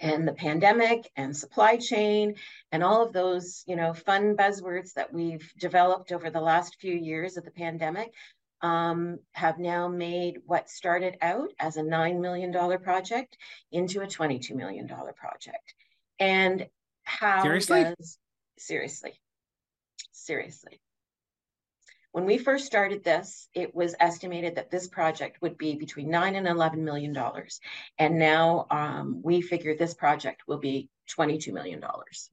[0.00, 2.34] and the pandemic and supply chain
[2.72, 6.94] and all of those you know fun buzzwords that we've developed over the last few
[6.94, 8.12] years of the pandemic
[8.60, 13.36] um, have now made what started out as a $9 million project
[13.70, 15.74] into a $22 million project.
[16.18, 16.66] And
[17.04, 17.84] how seriously?
[17.84, 18.18] does,
[18.58, 19.12] seriously,
[20.28, 20.80] seriously.
[22.12, 26.34] When we first started this, it was estimated that this project would be between nine
[26.36, 27.60] and 11 million dollars.
[27.98, 32.28] And now um, we figure this project will be 22 million dollars.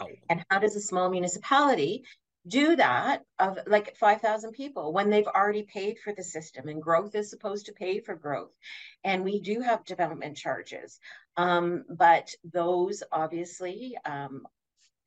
[0.00, 0.08] Wow.
[0.30, 2.04] And how does a small municipality
[2.46, 7.14] do that of like 5,000 people when they've already paid for the system and growth
[7.14, 8.52] is supposed to pay for growth.
[9.04, 10.98] And we do have development charges,
[11.36, 14.46] um, but those obviously um,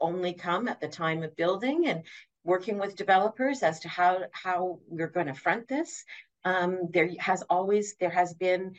[0.01, 2.03] only come at the time of building and
[2.43, 6.03] working with developers as to how how we're going to front this.
[6.43, 8.75] Um, there has always there has been,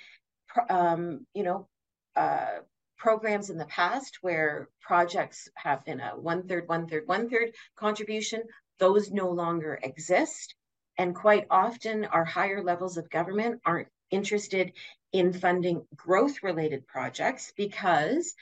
[0.68, 1.68] um, you know,
[2.16, 2.58] uh,
[2.98, 7.54] programs in the past where projects have been a one third, one third, one third
[7.76, 8.42] contribution.
[8.78, 10.54] Those no longer exist,
[10.98, 14.72] and quite often our higher levels of government aren't interested
[15.12, 18.34] in funding growth related projects because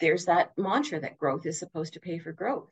[0.00, 2.70] there's that mantra that growth is supposed to pay for growth.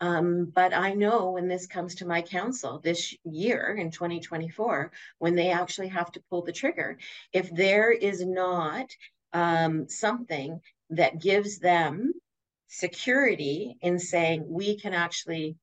[0.00, 5.36] Um, but I know when this comes to my council this year in 2024, when
[5.36, 6.98] they actually have to pull the trigger,
[7.32, 8.90] if there is not
[9.32, 12.12] um, something that gives them
[12.66, 15.56] security in saying we can actually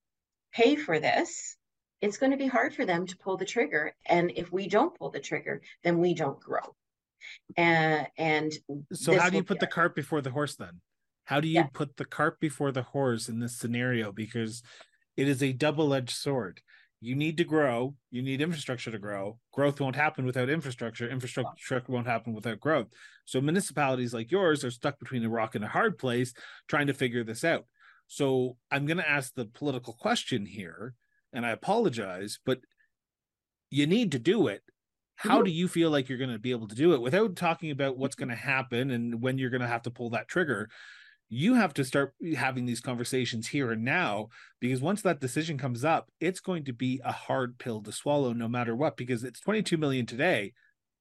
[0.54, 1.58] pay for this,
[2.02, 3.94] it's going to be hard for them to pull the trigger.
[4.06, 6.76] And if we don't pull the trigger, then we don't grow.
[7.58, 8.54] Uh, and
[8.94, 10.80] so, how do you put the cart before the horse then?
[11.30, 14.12] How do you put the cart before the horse in this scenario?
[14.12, 14.64] Because
[15.16, 16.60] it is a double edged sword.
[17.02, 19.38] You need to grow, you need infrastructure to grow.
[19.54, 21.08] Growth won't happen without infrastructure.
[21.08, 22.88] Infrastructure won't happen without growth.
[23.26, 26.34] So municipalities like yours are stuck between a rock and a hard place
[26.68, 27.66] trying to figure this out.
[28.08, 30.96] So I'm going to ask the political question here,
[31.32, 32.58] and I apologize, but
[33.70, 34.64] you need to do it
[35.20, 35.44] how mm-hmm.
[35.44, 37.98] do you feel like you're going to be able to do it without talking about
[37.98, 40.70] what's going to happen and when you're going to have to pull that trigger
[41.30, 45.86] you have to start having these conversations here and now because once that decision comes
[45.86, 49.40] up it's going to be a hard pill to swallow no matter what because it's
[49.40, 50.54] 22 million today.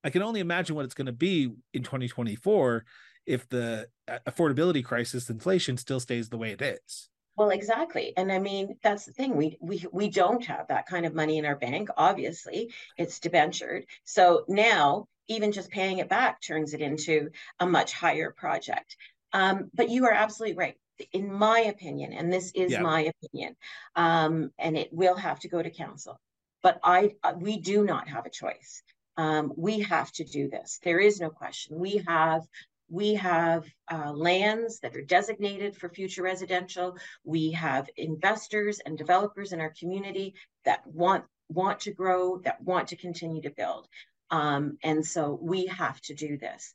[0.04, 2.84] I can only imagine what it's going to be in 2024
[3.26, 7.08] if the uh, affordability crisis inflation still stays the way it is.
[7.36, 8.12] Well exactly.
[8.16, 9.34] And i mean that's the thing.
[9.34, 12.72] We we we don't have that kind of money in our bank obviously.
[12.98, 13.86] It's debentured.
[14.04, 18.96] So now even just paying it back turns it into a much higher project
[19.32, 20.76] um, but you are absolutely right.
[21.12, 22.82] In my opinion, and this is yeah.
[22.82, 23.54] my opinion,
[23.94, 26.18] um, and it will have to go to council.
[26.60, 28.82] But I, uh, we do not have a choice.
[29.16, 30.80] Um, we have to do this.
[30.82, 31.78] There is no question.
[31.78, 32.42] We have
[32.90, 36.96] we have uh, lands that are designated for future residential.
[37.22, 42.88] We have investors and developers in our community that want want to grow, that want
[42.88, 43.88] to continue to build.
[44.30, 46.74] Um, and so we have to do this.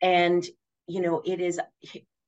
[0.00, 0.44] And
[0.88, 1.60] you know, it is,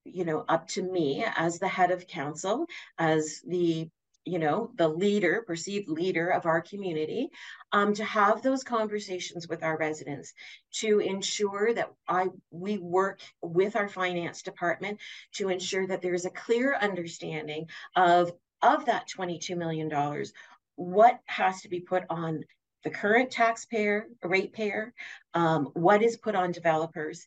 [0.04, 2.66] you know, up to me as the head of council,
[2.98, 3.88] as the
[4.26, 7.30] you know the leader perceived leader of our community
[7.72, 10.34] um, to have those conversations with our residents
[10.72, 14.98] to ensure that i we work with our finance department
[15.32, 18.30] to ensure that there's a clear understanding of
[18.62, 20.32] of that 22 million dollars
[20.76, 22.44] what has to be put on
[22.84, 24.92] the current taxpayer ratepayer
[25.32, 27.26] um, what is put on developers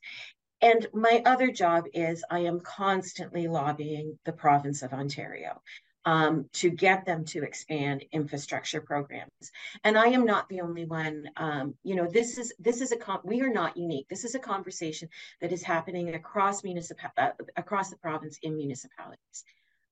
[0.63, 5.61] and my other job is I am constantly lobbying the province of Ontario
[6.05, 9.51] um, to get them to expand infrastructure programs.
[9.83, 11.29] And I am not the only one.
[11.35, 14.07] Um, you know, this is this is a we are not unique.
[14.09, 15.09] This is a conversation
[15.41, 19.43] that is happening across municipal uh, across the province in municipalities.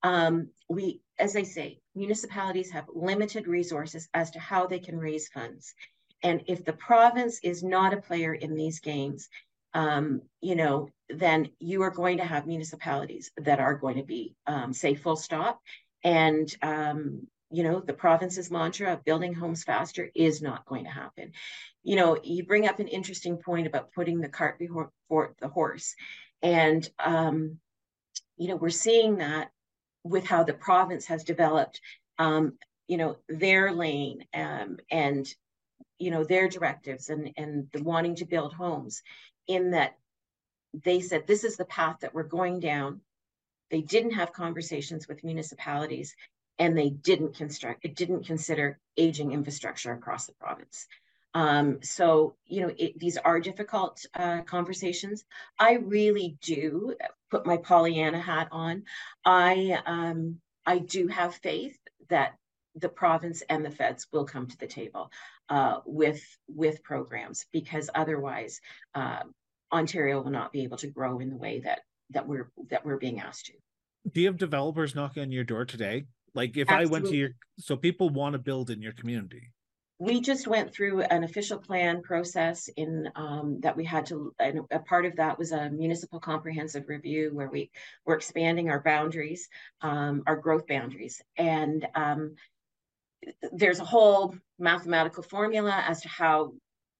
[0.03, 5.27] Um, we, as I say, municipalities have limited resources as to how they can raise
[5.27, 5.75] funds.
[6.23, 9.27] And if the province is not a player in these games,
[9.73, 14.35] um, you know, then you are going to have municipalities that are going to be
[14.47, 15.61] um, say full stop.
[16.03, 20.89] And um, you know, the province's mantra of building homes faster is not going to
[20.89, 21.33] happen.
[21.83, 24.91] You know, you bring up an interesting point about putting the cart before
[25.39, 25.95] the horse.
[26.41, 27.57] And um,
[28.37, 29.51] you know, we're seeing that
[30.03, 31.81] with how the province has developed
[32.17, 32.53] um,
[32.87, 35.25] you know, their lane um, and
[35.97, 39.01] you know their directives and and the wanting to build homes
[39.47, 39.97] in that
[40.73, 43.01] they said this is the path that we're going down.
[43.69, 46.15] They didn't have conversations with municipalities
[46.59, 50.87] and they didn't construct it didn't consider aging infrastructure across the province.
[51.33, 55.23] Um, so you know it, these are difficult uh, conversations.
[55.57, 56.95] I really do
[57.29, 58.83] put my pollyanna hat on.
[59.25, 61.77] I um, i do have faith
[62.09, 62.35] that
[62.75, 65.11] the province and the feds will come to the table
[65.51, 68.61] uh, with with programs because otherwise
[68.95, 69.19] uh,
[69.71, 71.81] Ontario will not be able to grow in the way that
[72.11, 73.53] that we're that we're being asked to.
[74.09, 76.05] Do you have developers knocking on your door today?
[76.33, 76.85] Like if Absolutely.
[76.85, 77.29] I went to your
[77.59, 79.51] so people want to build in your community.
[79.99, 84.61] We just went through an official plan process in um, that we had to, and
[84.71, 87.69] a part of that was a municipal comprehensive review where we
[88.03, 89.47] were expanding our boundaries,
[89.81, 92.35] um, our growth boundaries, and um,
[93.51, 96.53] there's a whole mathematical formula as to how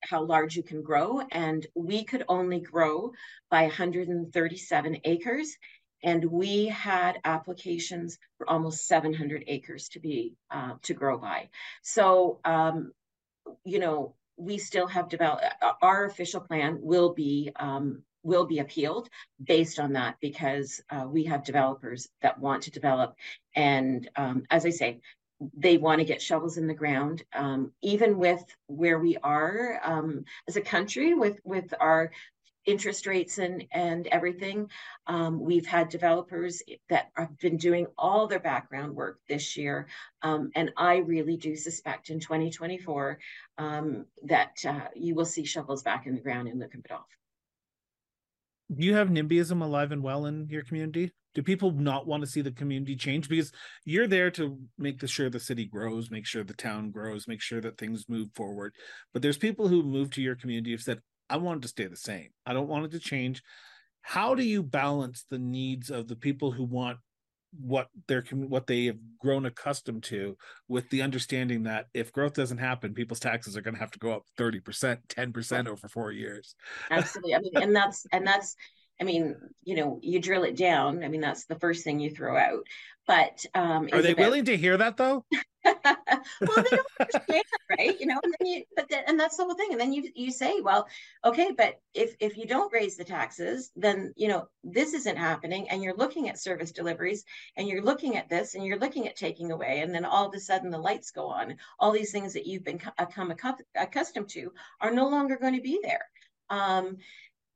[0.04, 3.12] how large you can grow and we could only grow
[3.52, 5.58] by 137 acres
[6.04, 11.50] and we had applications for almost 700 acres to be uh, to grow by.
[11.84, 12.92] So um,
[13.64, 15.46] you know we still have developed
[15.82, 19.10] our official plan will be um, will be appealed
[19.44, 23.16] based on that because uh, we have developers that want to develop.
[23.56, 25.02] And um, as i say
[25.56, 27.24] they want to get shovels in the ground.
[27.34, 32.12] Um, even with where we are um, as a country with with our
[32.66, 34.70] interest rates and and everything
[35.08, 39.88] um, we've had developers that have been doing all their background work this year.
[40.22, 43.18] Um, and i really do suspect in 2024
[43.58, 47.02] um, that uh, you will see shovels back in the ground in Biddulph.
[48.74, 52.30] do you have nimbyism alive and well in your community do people not want to
[52.30, 53.30] see the community change?
[53.30, 53.52] Because
[53.86, 57.42] you're there to make the sure the city grows make sure the town grows make
[57.42, 58.74] sure that things move forward.
[59.14, 61.88] But there's people who move to your community have said i want it to stay
[61.88, 62.30] the same.
[62.46, 63.42] I don't want it to change.
[64.02, 66.98] How do you balance the needs of the people who want
[67.60, 70.38] what they're what they have grown accustomed to
[70.70, 74.00] with the understanding that if growth doesn't happen people's taxes are going to have to
[74.00, 76.56] go up 30% 10% over 4 years?
[76.90, 77.36] Absolutely.
[77.36, 78.56] I mean and that's and that's
[79.02, 81.04] I mean, you know, you drill it down.
[81.04, 82.68] I mean, that's the first thing you throw out.
[83.08, 84.26] But um, are they about...
[84.26, 85.26] willing to hear that though?
[85.66, 87.44] well, they don't understand,
[87.78, 88.00] right?
[88.00, 89.70] You know, and then you, but then, and that's the whole thing.
[89.72, 90.88] And then you you say, well,
[91.26, 95.68] okay, but if if you don't raise the taxes, then you know this isn't happening,
[95.70, 97.26] and you're looking at service deliveries,
[97.58, 100.34] and you're looking at this, and you're looking at taking away, and then all of
[100.34, 101.58] a sudden the lights go on.
[101.80, 103.34] All these things that you've been become
[103.76, 106.06] accustomed to are no longer going to be there.
[106.50, 106.98] Um,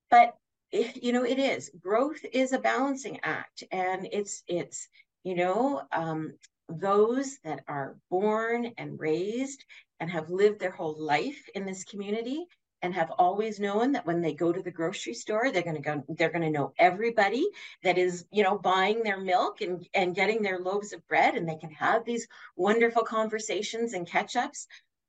[0.10, 0.36] but
[0.72, 1.72] you know it is.
[1.80, 4.88] Growth is a balancing act and it's it's
[5.24, 6.34] you know um,
[6.70, 9.64] those that are born and raised
[10.00, 12.46] and have lived their whole life in this community
[12.82, 15.82] and have always known that when they go to the grocery store they're going to
[15.82, 17.48] go they're going to know everybody
[17.84, 21.48] that is you know buying their milk and and getting their loaves of bread and
[21.48, 24.68] they can have these wonderful conversations and catch ups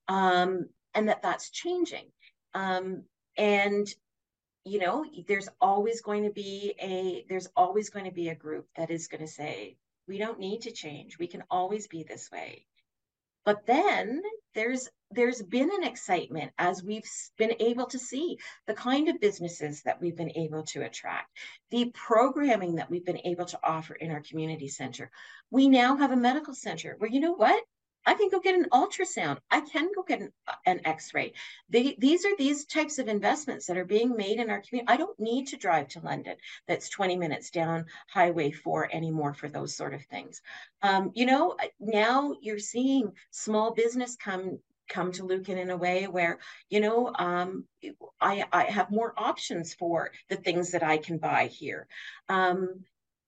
[0.08, 2.06] um, and that that's changing.
[2.54, 3.04] Um,
[3.36, 3.86] and
[4.66, 8.66] you know there's always going to be a there's always going to be a group
[8.76, 9.76] that is going to say
[10.08, 11.18] we don't need to change.
[11.18, 12.66] We can always be this way.
[13.44, 14.22] But then
[14.54, 17.08] there's there's been an excitement as we've
[17.38, 21.30] been able to see the kind of businesses that we've been able to attract
[21.70, 25.12] the programming that we've been able to offer in our community center.
[25.50, 27.62] We now have a medical center where you know what
[28.06, 29.38] I can go get an ultrasound.
[29.50, 30.32] I can go get an,
[30.64, 31.32] an x-ray.
[31.68, 34.92] These are these types of investments that are being made in our community.
[34.92, 36.36] I don't need to drive to London.
[36.68, 40.40] That's 20 minutes down Highway 4 anymore for those sort of things.
[40.82, 46.06] Um, you know, now you're seeing small business come come to Lucan in a way
[46.06, 46.38] where,
[46.70, 47.64] you know, um,
[48.20, 51.88] I, I have more options for the things that I can buy here.
[52.28, 52.84] Um,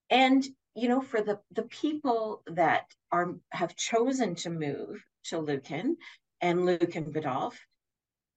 [0.09, 0.45] and
[0.75, 5.97] you know, for the the people that are have chosen to move to Lucan
[6.41, 7.57] and Lucan Biddulph,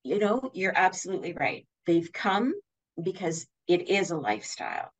[0.03, 1.67] you know, you're absolutely right.
[1.87, 2.55] They've come
[3.01, 4.91] because it is a lifestyle.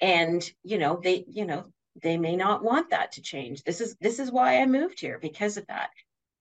[0.00, 1.66] And, you know, they, you know,
[2.02, 3.62] they may not want that to change.
[3.62, 5.90] This is this is why I moved here because of that.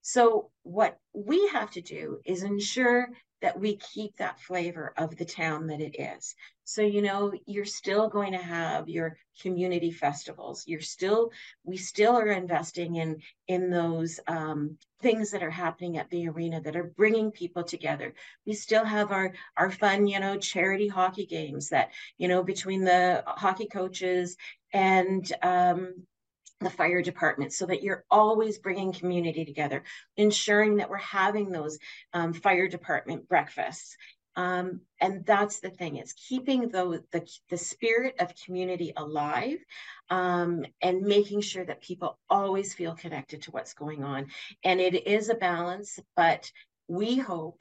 [0.03, 3.09] So what we have to do is ensure
[3.41, 6.35] that we keep that flavor of the town that it is.
[6.65, 10.65] So, you know, you're still going to have your community festivals.
[10.67, 11.31] You're still,
[11.63, 16.61] we still are investing in, in those um, things that are happening at the arena
[16.61, 18.13] that are bringing people together.
[18.45, 22.83] We still have our, our fun, you know, charity hockey games that, you know, between
[22.83, 24.37] the hockey coaches
[24.71, 26.05] and um,
[26.63, 29.83] the fire department so that you're always bringing community together,
[30.17, 31.77] ensuring that we're having those
[32.13, 33.95] um, fire department breakfasts.
[34.35, 39.59] Um, and that's the thing, it's keeping the, the, the spirit of community alive
[40.09, 44.27] um, and making sure that people always feel connected to what's going on.
[44.63, 46.51] And it is a balance, but
[46.87, 47.59] we hope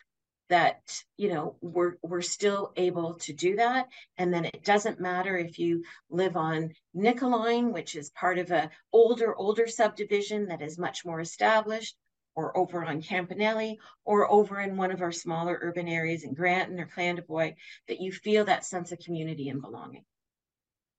[0.53, 3.89] that you know we're we're still able to do that.
[4.19, 8.71] And then it doesn't matter if you live on nicoline which is part of a
[8.93, 11.97] older older subdivision that is much more established
[12.35, 16.79] or over on Campanelli or over in one of our smaller urban areas in Granton
[16.79, 17.55] or Clandeboye
[17.89, 20.05] that you feel that sense of community and belonging.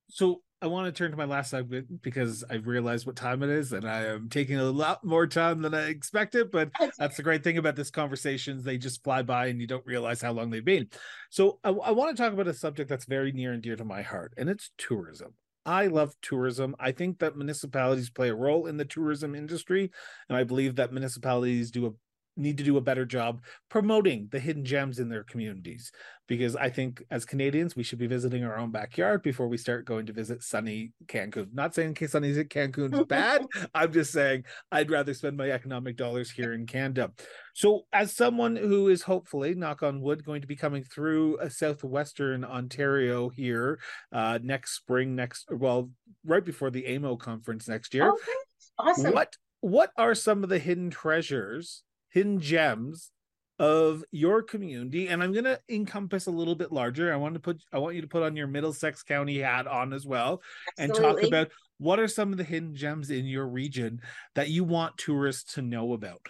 [0.10, 3.50] So I want to turn to my last segment because I've realized what time it
[3.50, 6.52] is, and I am taking a lot more time than I expected.
[6.52, 9.86] But that's the great thing about this conversations; they just fly by, and you don't
[9.86, 10.88] realize how long they've been.
[11.32, 13.84] So I, I want to talk about a subject that's very near and dear to
[13.84, 15.34] my heart, and it's tourism.
[15.66, 16.78] I love tourism.
[16.80, 19.92] I think that municipalities play a role in the tourism industry,
[20.30, 21.92] and I believe that municipalities do a
[22.36, 25.92] need to do a better job promoting the hidden gems in their communities
[26.28, 29.86] because I think as Canadians we should be visiting our own backyard before we start
[29.86, 31.54] going to visit sunny Cancun.
[31.54, 33.46] Not saying case sunny Cancun is bad.
[33.76, 37.12] I'm just saying I'd rather spend my economic dollars here in Canada.
[37.54, 41.50] So as someone who is hopefully knock on wood going to be coming through a
[41.50, 43.80] southwestern Ontario here
[44.12, 45.90] uh next spring next well
[46.26, 48.10] right before the AMO conference next year.
[48.10, 48.32] Okay.
[48.80, 49.14] Awesome.
[49.14, 53.12] What what are some of the hidden treasures hidden gems
[53.60, 57.40] of your community and i'm going to encompass a little bit larger i want to
[57.40, 60.42] put i want you to put on your middlesex county hat on as well
[60.80, 61.06] Absolutely.
[61.06, 61.48] and talk about
[61.78, 64.02] what are some of the hidden gems in your region
[64.36, 66.22] that you want tourists to know about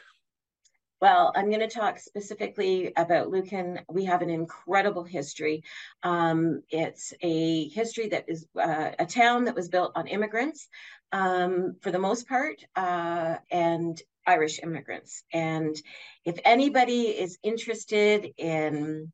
[1.03, 3.81] well, I'm going to talk specifically about Lucan.
[3.91, 5.65] We have an incredible history.
[6.01, 10.69] Um, it's a history that is uh, a town that was built on immigrants
[11.11, 15.23] um, for the most part, uh, and Irish immigrants.
[15.33, 15.75] And
[16.25, 19.11] if anybody is interested in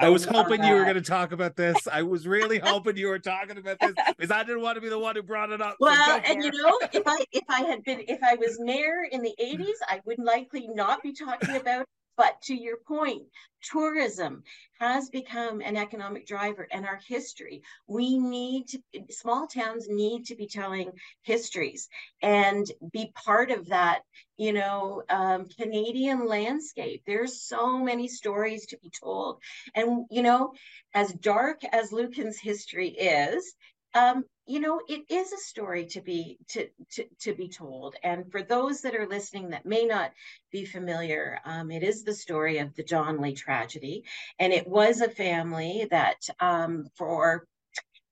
[0.00, 1.76] I was hoping you were going to talk about this.
[1.86, 4.88] I was really hoping you were talking about this because I didn't want to be
[4.88, 5.76] the one who brought it up.
[5.78, 9.22] Well, and you know, if I if I had been if I was mayor in
[9.22, 11.86] the 80s, I would likely not be talking about
[12.20, 13.22] but to your point,
[13.62, 14.42] tourism
[14.78, 17.62] has become an economic driver in our history.
[17.86, 20.92] We need to, small towns need to be telling
[21.22, 21.88] histories
[22.20, 24.02] and be part of that,
[24.36, 27.04] you know, um, Canadian landscape.
[27.06, 29.38] There's so many stories to be told.
[29.74, 30.52] And, you know,
[30.92, 33.54] as dark as Lucan's history is,
[33.94, 37.94] um, you know it is a story to be to, to to be told.
[38.02, 40.12] And for those that are listening that may not
[40.50, 44.04] be familiar um, it is the story of the Donnelly tragedy.
[44.38, 47.46] And it was a family that um, for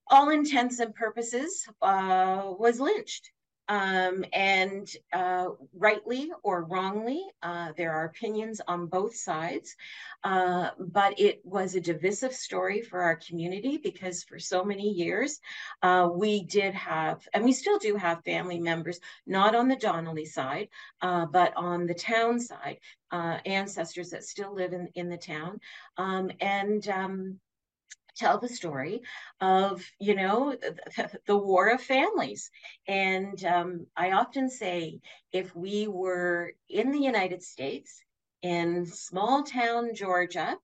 [0.09, 3.31] all intents and purposes uh, was lynched
[3.69, 9.75] um, and uh, rightly or wrongly, uh, there are opinions on both sides.
[10.23, 15.39] Uh, but it was a divisive story for our community because for so many years,
[15.83, 20.25] uh, we did have, and we still do have family members, not on the Donnelly
[20.25, 20.67] side,
[21.01, 22.79] uh, but on the town side,
[23.11, 25.59] uh, ancestors that still live in, in the town.
[25.97, 27.39] Um, and um,
[28.15, 29.01] tell the story
[29.41, 32.51] of you know the, the war of families.
[32.87, 34.99] And um, i often say
[35.31, 38.01] if we were in the united states
[38.41, 40.57] in small town georgia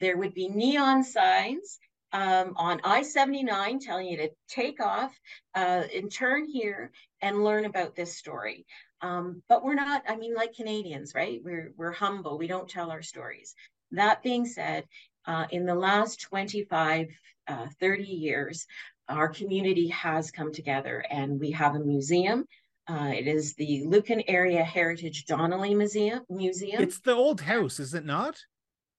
[0.00, 1.78] there would be neon signs
[2.12, 5.12] um, on i-79 telling you to take off
[5.54, 6.90] uh, and turn here
[7.22, 8.66] and learn about this story.
[9.02, 11.40] Um, but we're not i mean like canadians right?
[11.42, 12.38] We're, we're humble.
[12.38, 13.54] We don't tell our stories.
[13.92, 14.84] That being said
[15.26, 17.08] uh, in the last 25,
[17.48, 18.66] uh, 30 years,
[19.08, 22.44] our community has come together and we have a museum.
[22.88, 26.20] Uh, it is the Lucan Area Heritage Donnelly Museum.
[26.28, 26.82] Museum.
[26.82, 28.36] It's the old house, is it not?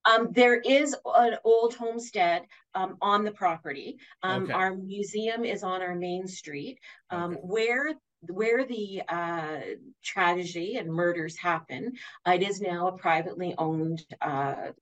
[0.04, 2.42] Um, there is an old homestead
[2.74, 3.98] um, on the property.
[4.22, 4.52] Um, okay.
[4.52, 6.78] Our museum is on our main street,
[7.10, 7.40] um, okay.
[7.42, 7.94] where
[8.28, 9.60] where the uh,
[10.02, 11.92] tragedy and murders happen,
[12.26, 14.72] it is now a privately owned uh,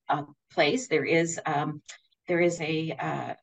[0.51, 0.87] place.
[0.87, 1.81] There is um,
[2.27, 3.33] there is a, uh,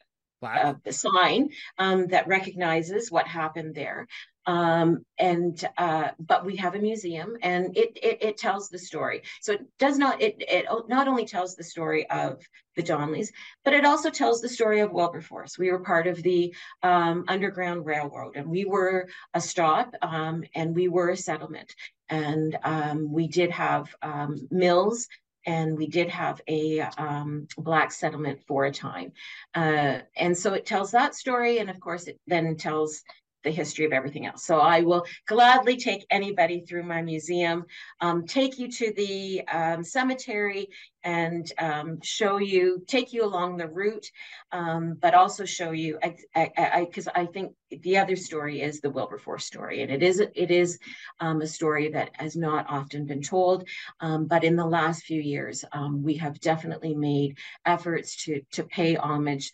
[0.87, 4.07] a sign um, that recognizes what happened there.
[4.49, 9.21] Um, and uh, but we have a museum, and it, it, it tells the story.
[9.43, 12.43] So it does not it it not only tells the story of
[12.75, 13.31] the Donnellys,
[13.63, 15.59] but it also tells the story of Wilberforce.
[15.59, 20.75] We were part of the um, Underground Railroad, and we were a stop, um, and
[20.75, 21.75] we were a settlement,
[22.09, 25.09] and um, we did have um, mills
[25.47, 29.13] and we did have a um, black settlement for a time.
[29.55, 33.03] Uh, and so it tells that story, and of course, it then tells
[33.45, 34.45] the history of everything else.
[34.45, 37.65] So I will gladly take anybody through my museum,
[38.01, 40.69] um, take you to the um, cemetery
[41.05, 44.07] and um, show you, take you along the route,
[44.51, 48.81] um, but also show you, because I, I, I, I, think the other story is
[48.81, 50.79] the Wilberforce story, and it is it is
[51.21, 53.69] um, a story that has not often been told,
[54.01, 58.97] um, but in the last few years, we have definitely made efforts to to pay
[58.97, 59.53] homage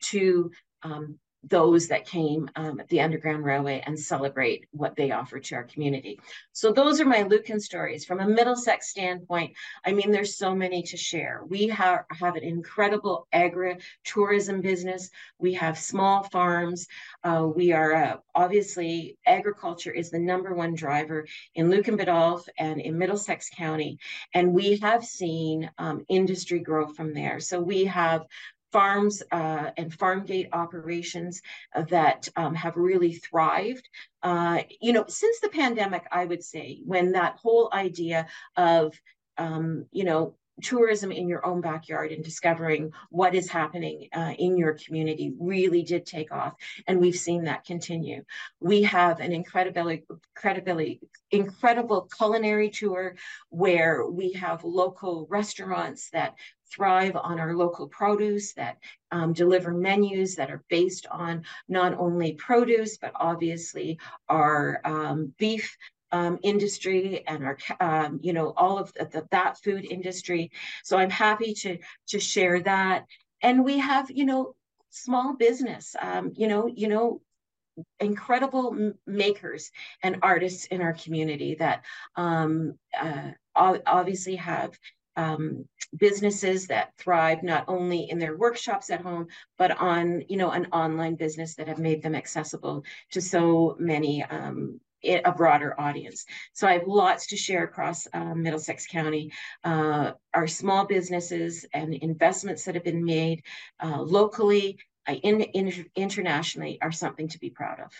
[0.00, 0.50] to
[0.82, 5.54] um, those that came um, at the Underground Railway and celebrate what they offer to
[5.54, 6.20] our community.
[6.52, 8.04] So those are my Lucan stories.
[8.04, 11.42] From a Middlesex standpoint, I mean, there's so many to share.
[11.48, 15.10] We have, have an incredible agri-tourism business.
[15.38, 16.88] We have small farms.
[17.22, 22.80] Uh, we are, uh, obviously, agriculture is the number one driver in Lucan Biddulph and
[22.80, 23.98] in Middlesex County.
[24.34, 27.38] And we have seen um, industry grow from there.
[27.38, 28.26] So we have
[28.72, 31.42] farms uh, and farm gate operations
[31.88, 33.88] that um, have really thrived.
[34.22, 38.94] Uh, you know, since the pandemic, I would say, when that whole idea of,
[39.36, 44.56] um, you know, tourism in your own backyard and discovering what is happening uh, in
[44.56, 46.54] your community really did take off
[46.86, 48.24] and we've seen that continue.
[48.60, 50.04] We have an incredibly
[50.36, 51.00] incredibly
[51.30, 53.16] incredible culinary tour
[53.50, 56.34] where we have local restaurants that
[56.70, 58.78] thrive on our local produce, that
[59.10, 63.98] um, deliver menus that are based on not only produce, but obviously
[64.28, 65.76] our um, beef
[66.12, 70.50] um, industry and our, um, you know, all of the, that food industry.
[70.84, 71.78] So I'm happy to
[72.08, 73.06] to share that.
[73.42, 74.54] And we have, you know,
[74.90, 77.20] small business, um, you know, you know,
[78.00, 79.70] incredible makers
[80.02, 81.84] and artists in our community that
[82.16, 84.76] um, uh, obviously have
[85.16, 85.64] um,
[85.96, 89.26] businesses that thrive not only in their workshops at home,
[89.58, 94.22] but on you know an online business that have made them accessible to so many
[94.22, 96.24] um, a broader audience.
[96.52, 99.32] So I have lots to share across uh, Middlesex County.
[99.64, 103.42] Uh, our small businesses and investments that have been made
[103.82, 104.78] uh, locally,
[105.08, 107.92] uh, in, in, internationally, are something to be proud of.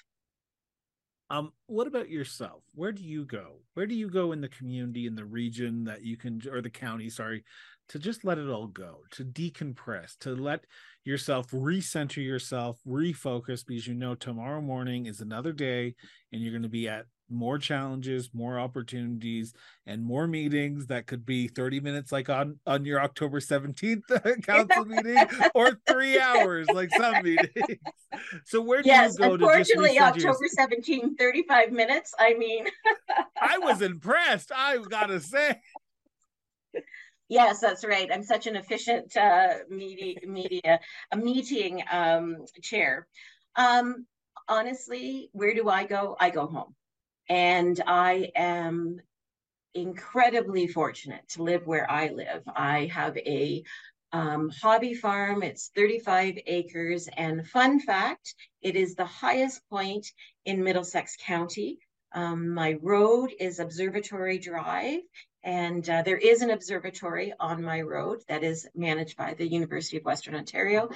[1.31, 2.63] Um, what about yourself?
[2.75, 3.61] Where do you go?
[3.75, 6.71] Where do you go in the community, in the region that you can, or the
[6.71, 7.45] county, sorry,
[7.89, 10.65] to just let it all go, to decompress, to let
[11.05, 15.95] yourself recenter yourself, refocus, because you know tomorrow morning is another day
[16.33, 19.53] and you're going to be at more challenges, more opportunities,
[19.87, 24.85] and more meetings that could be 30 minutes like on on your October 17th council
[24.85, 25.17] meeting
[25.55, 27.79] or three hours like some meetings.
[28.47, 32.15] So where do yes, you go unfortunately, October 17, 35 minutes.
[32.19, 32.67] I mean
[33.41, 35.61] I was impressed, I gotta say.
[37.29, 38.09] Yes, that's right.
[38.13, 40.81] I'm such an efficient uh, media, media
[41.13, 43.07] a meeting um, chair.
[43.57, 44.07] Um,
[44.49, 46.17] honestly, where do I go?
[46.19, 46.75] I go home.
[47.29, 49.01] And I am
[49.75, 52.43] incredibly fortunate to live where I live.
[52.57, 53.63] I have a
[54.13, 55.43] um, hobby farm.
[55.43, 57.09] It's 35 acres.
[57.17, 60.07] And fun fact, it is the highest point
[60.47, 61.79] in Middlesex County.
[62.13, 65.01] Um, my road is Observatory Drive,
[65.45, 69.97] and uh, there is an observatory on my road that is managed by the University
[69.97, 70.89] of Western Ontario.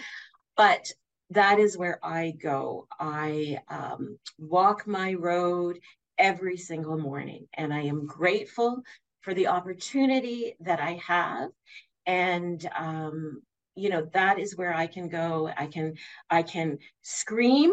[0.57, 0.91] But
[1.31, 2.87] that is where I go.
[2.99, 5.79] I um, walk my road
[6.19, 7.47] every single morning.
[7.55, 8.83] And I am grateful
[9.23, 11.51] for the opportunity that I have.
[12.07, 13.43] And, um,
[13.75, 15.51] you know, that is where I can go.
[15.57, 15.95] I can,
[16.29, 17.73] I can scream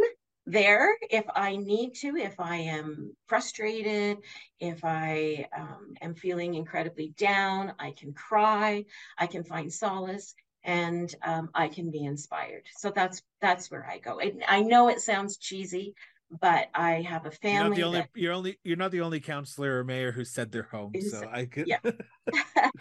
[0.52, 4.18] there if I need to, if I am frustrated,
[4.60, 8.86] if I um, am feeling incredibly down, I can cry,
[9.18, 12.64] I can find solace and um, I can be inspired.
[12.78, 14.20] So that's that's where I go.
[14.48, 15.96] I know it sounds cheesy,
[16.30, 17.52] but I have a family.
[17.54, 18.00] You're not the only.
[18.00, 18.60] That, you're only.
[18.64, 20.94] You're not the only counselor or mayor who said they're home.
[21.10, 21.68] So I could.
[21.68, 21.80] Yeah.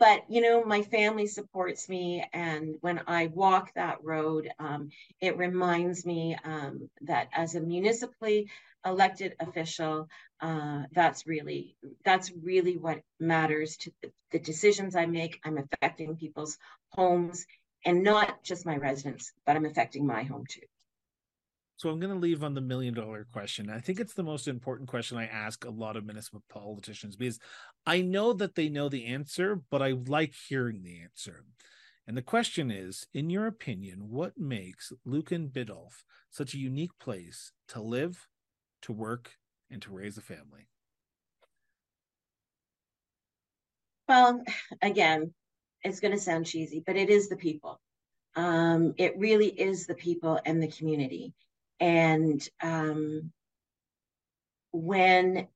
[0.00, 4.88] but you know, my family supports me, and when I walk that road, um,
[5.20, 8.50] it reminds me um, that as a municipally
[8.84, 10.08] elected official,
[10.40, 15.38] uh, that's really that's really what matters to the, the decisions I make.
[15.44, 16.56] I'm affecting people's
[16.88, 17.46] homes,
[17.84, 20.62] and not just my residents, but I'm affecting my home too.
[21.80, 23.70] So I'm going to leave on the million dollar question.
[23.70, 27.38] I think it's the most important question I ask a lot of municipal politicians because
[27.86, 31.42] I know that they know the answer, but I like hearing the answer.
[32.06, 37.52] And the question is, in your opinion, what makes Lucan Biddulph such a unique place
[37.68, 38.28] to live,
[38.82, 39.38] to work,
[39.70, 40.68] and to raise a family?
[44.06, 44.44] Well,
[44.82, 45.32] again,
[45.82, 47.80] it's going to sound cheesy, but it is the people.
[48.36, 51.32] Um, it really is the people and the community
[51.80, 53.32] and um,
[54.72, 55.48] when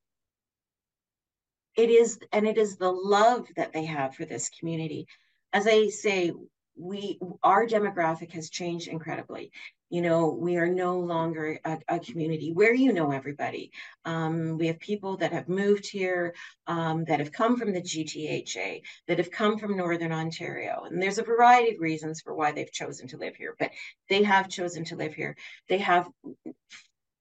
[1.76, 5.06] it is and it is the love that they have for this community.
[5.52, 6.32] As i say
[6.76, 9.52] we our demographic has changed incredibly.
[9.90, 13.70] You know we are no longer a, a community where you know everybody.
[14.04, 16.34] Um, we have people that have moved here
[16.66, 20.84] um, that have come from the gtha that have come from northern ontario.
[20.90, 23.70] And there's a variety of reasons for why they've chosen to live here but
[24.08, 25.36] they have chosen to live here.
[25.68, 26.08] They have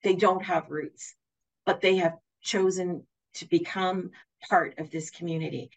[0.04, 1.16] they don't have roots
[1.66, 4.12] but they have chosen to become
[4.50, 5.70] part of this community.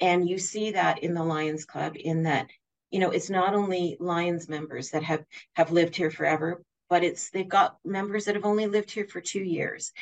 [0.00, 2.48] And you see that in the lions club in that
[2.90, 5.24] you know it's not only lions members that have
[5.54, 9.20] have lived here forever but it's they've got members that have only lived here for
[9.20, 9.92] two years.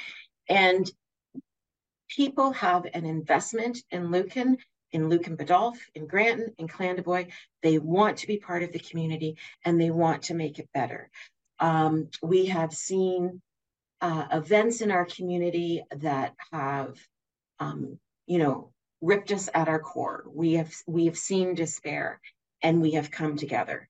[0.49, 0.91] And
[2.09, 4.57] people have an investment in lucan
[4.93, 7.33] in lucan biddulph in granton in clandeboye
[7.63, 11.11] they want to be part of the community and they want to make it better.
[11.59, 13.43] Um, we have seen
[14.01, 16.97] uh, events in our community that have
[17.59, 20.25] um, you know ripped us at our core.
[20.33, 22.21] We have we have seen despair
[22.67, 23.89] and we have come together.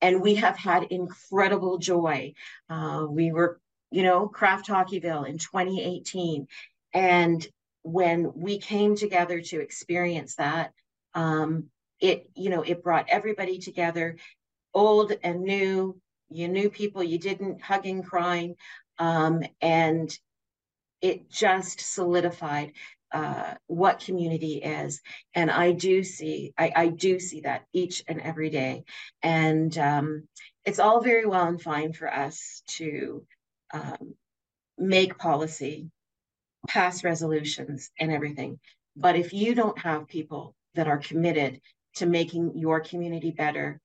[0.00, 2.34] And we have had incredible joy.
[2.70, 6.46] Uh, we were, you know, Kraft Hockeyville in 2018.
[6.94, 7.44] And
[7.82, 10.72] when we came together to experience that,
[11.14, 11.64] um,
[12.00, 14.18] it, you know, it brought everybody together,
[14.72, 16.00] old and new.
[16.30, 18.54] You knew people you didn't, hugging, crying.
[19.00, 20.16] Um, and
[21.02, 22.72] it just solidified
[23.12, 25.00] uh, what community is.
[25.34, 28.84] And i do see I, I, do see that each and every day.
[29.22, 30.28] And um,
[30.64, 33.24] it's all very well and fine for us to
[33.72, 34.14] um,
[34.76, 35.90] make policy
[36.68, 38.58] pass resolutions and everything.
[38.96, 41.60] But if you don't have people that are committed
[41.96, 43.80] to making your community better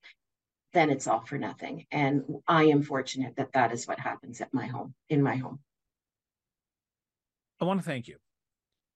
[0.72, 1.86] then it's all for nothing.
[1.90, 5.60] And i am fortunate that that is what happens at my home in my home.
[7.60, 8.16] I want to thank you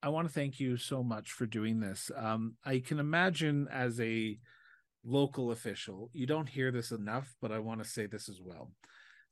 [0.02, 2.10] I want to thank you so much for doing this.
[2.16, 4.38] Um, I can imagine as a
[5.04, 8.72] local official, you don't hear this enough, but I want to say this as well.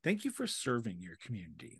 [0.02, 1.78] Thank you for serving your community.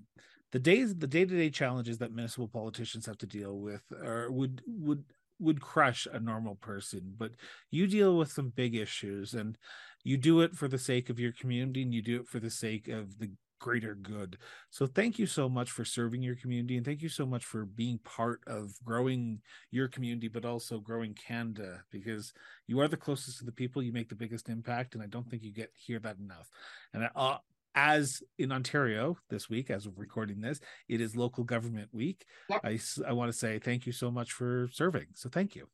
[0.53, 3.83] The days, the day-to-day challenges that municipal politicians have to deal with,
[4.29, 5.05] would would
[5.41, 7.33] would crush a normal person, but
[7.73, 9.59] you deal with some big issues, and
[10.05, 12.51] you do it for the sake of your community, and you do it for the
[12.51, 14.39] sake of the greater good.
[14.71, 17.65] So thank you so much for serving your community and thank you so much for
[17.65, 19.41] being part of growing
[19.71, 22.33] your community but also growing Canada because
[22.67, 25.29] you are the closest to the people you make the biggest impact and I don't
[25.29, 26.51] think you get hear that enough.
[26.93, 27.39] And uh,
[27.75, 32.25] as in Ontario this week, as of recording this, it is local government week.
[32.51, 32.61] Yep.
[32.65, 35.07] I, I want to say thank you so much for serving.
[35.15, 35.69] So thank you.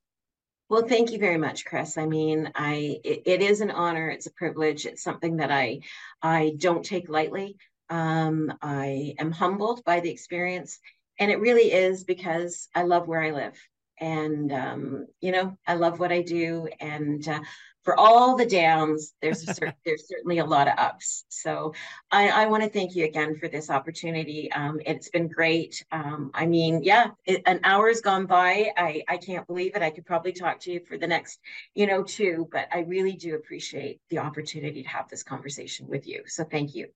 [0.71, 1.99] Well, thank you very much, Chris.
[1.99, 4.09] I mean, I it, it is an honor.
[4.09, 4.87] It's a privilege.
[4.87, 5.81] It's something that I
[6.23, 7.57] I don't take lightly.
[7.91, 10.79] Um, I am humbled by the experience,
[11.19, 13.59] and it really is because I love where I live,
[13.99, 17.41] and um, you know, I love what I do, and uh,
[17.83, 21.25] for all the downs, there's a there's certainly a lot of ups.
[21.29, 21.75] So
[22.11, 24.53] I, I want to thank you again for this opportunity.
[24.53, 25.85] Um, it's been great.
[25.91, 28.71] Um, I mean, yeah, it, an hour's gone by.
[28.77, 29.83] I I can't believe it.
[29.83, 31.41] I could probably talk to you for the next,
[31.75, 36.07] you know, two, but I really do appreciate the opportunity to have this conversation with
[36.07, 36.23] you.
[36.27, 36.89] So thank you.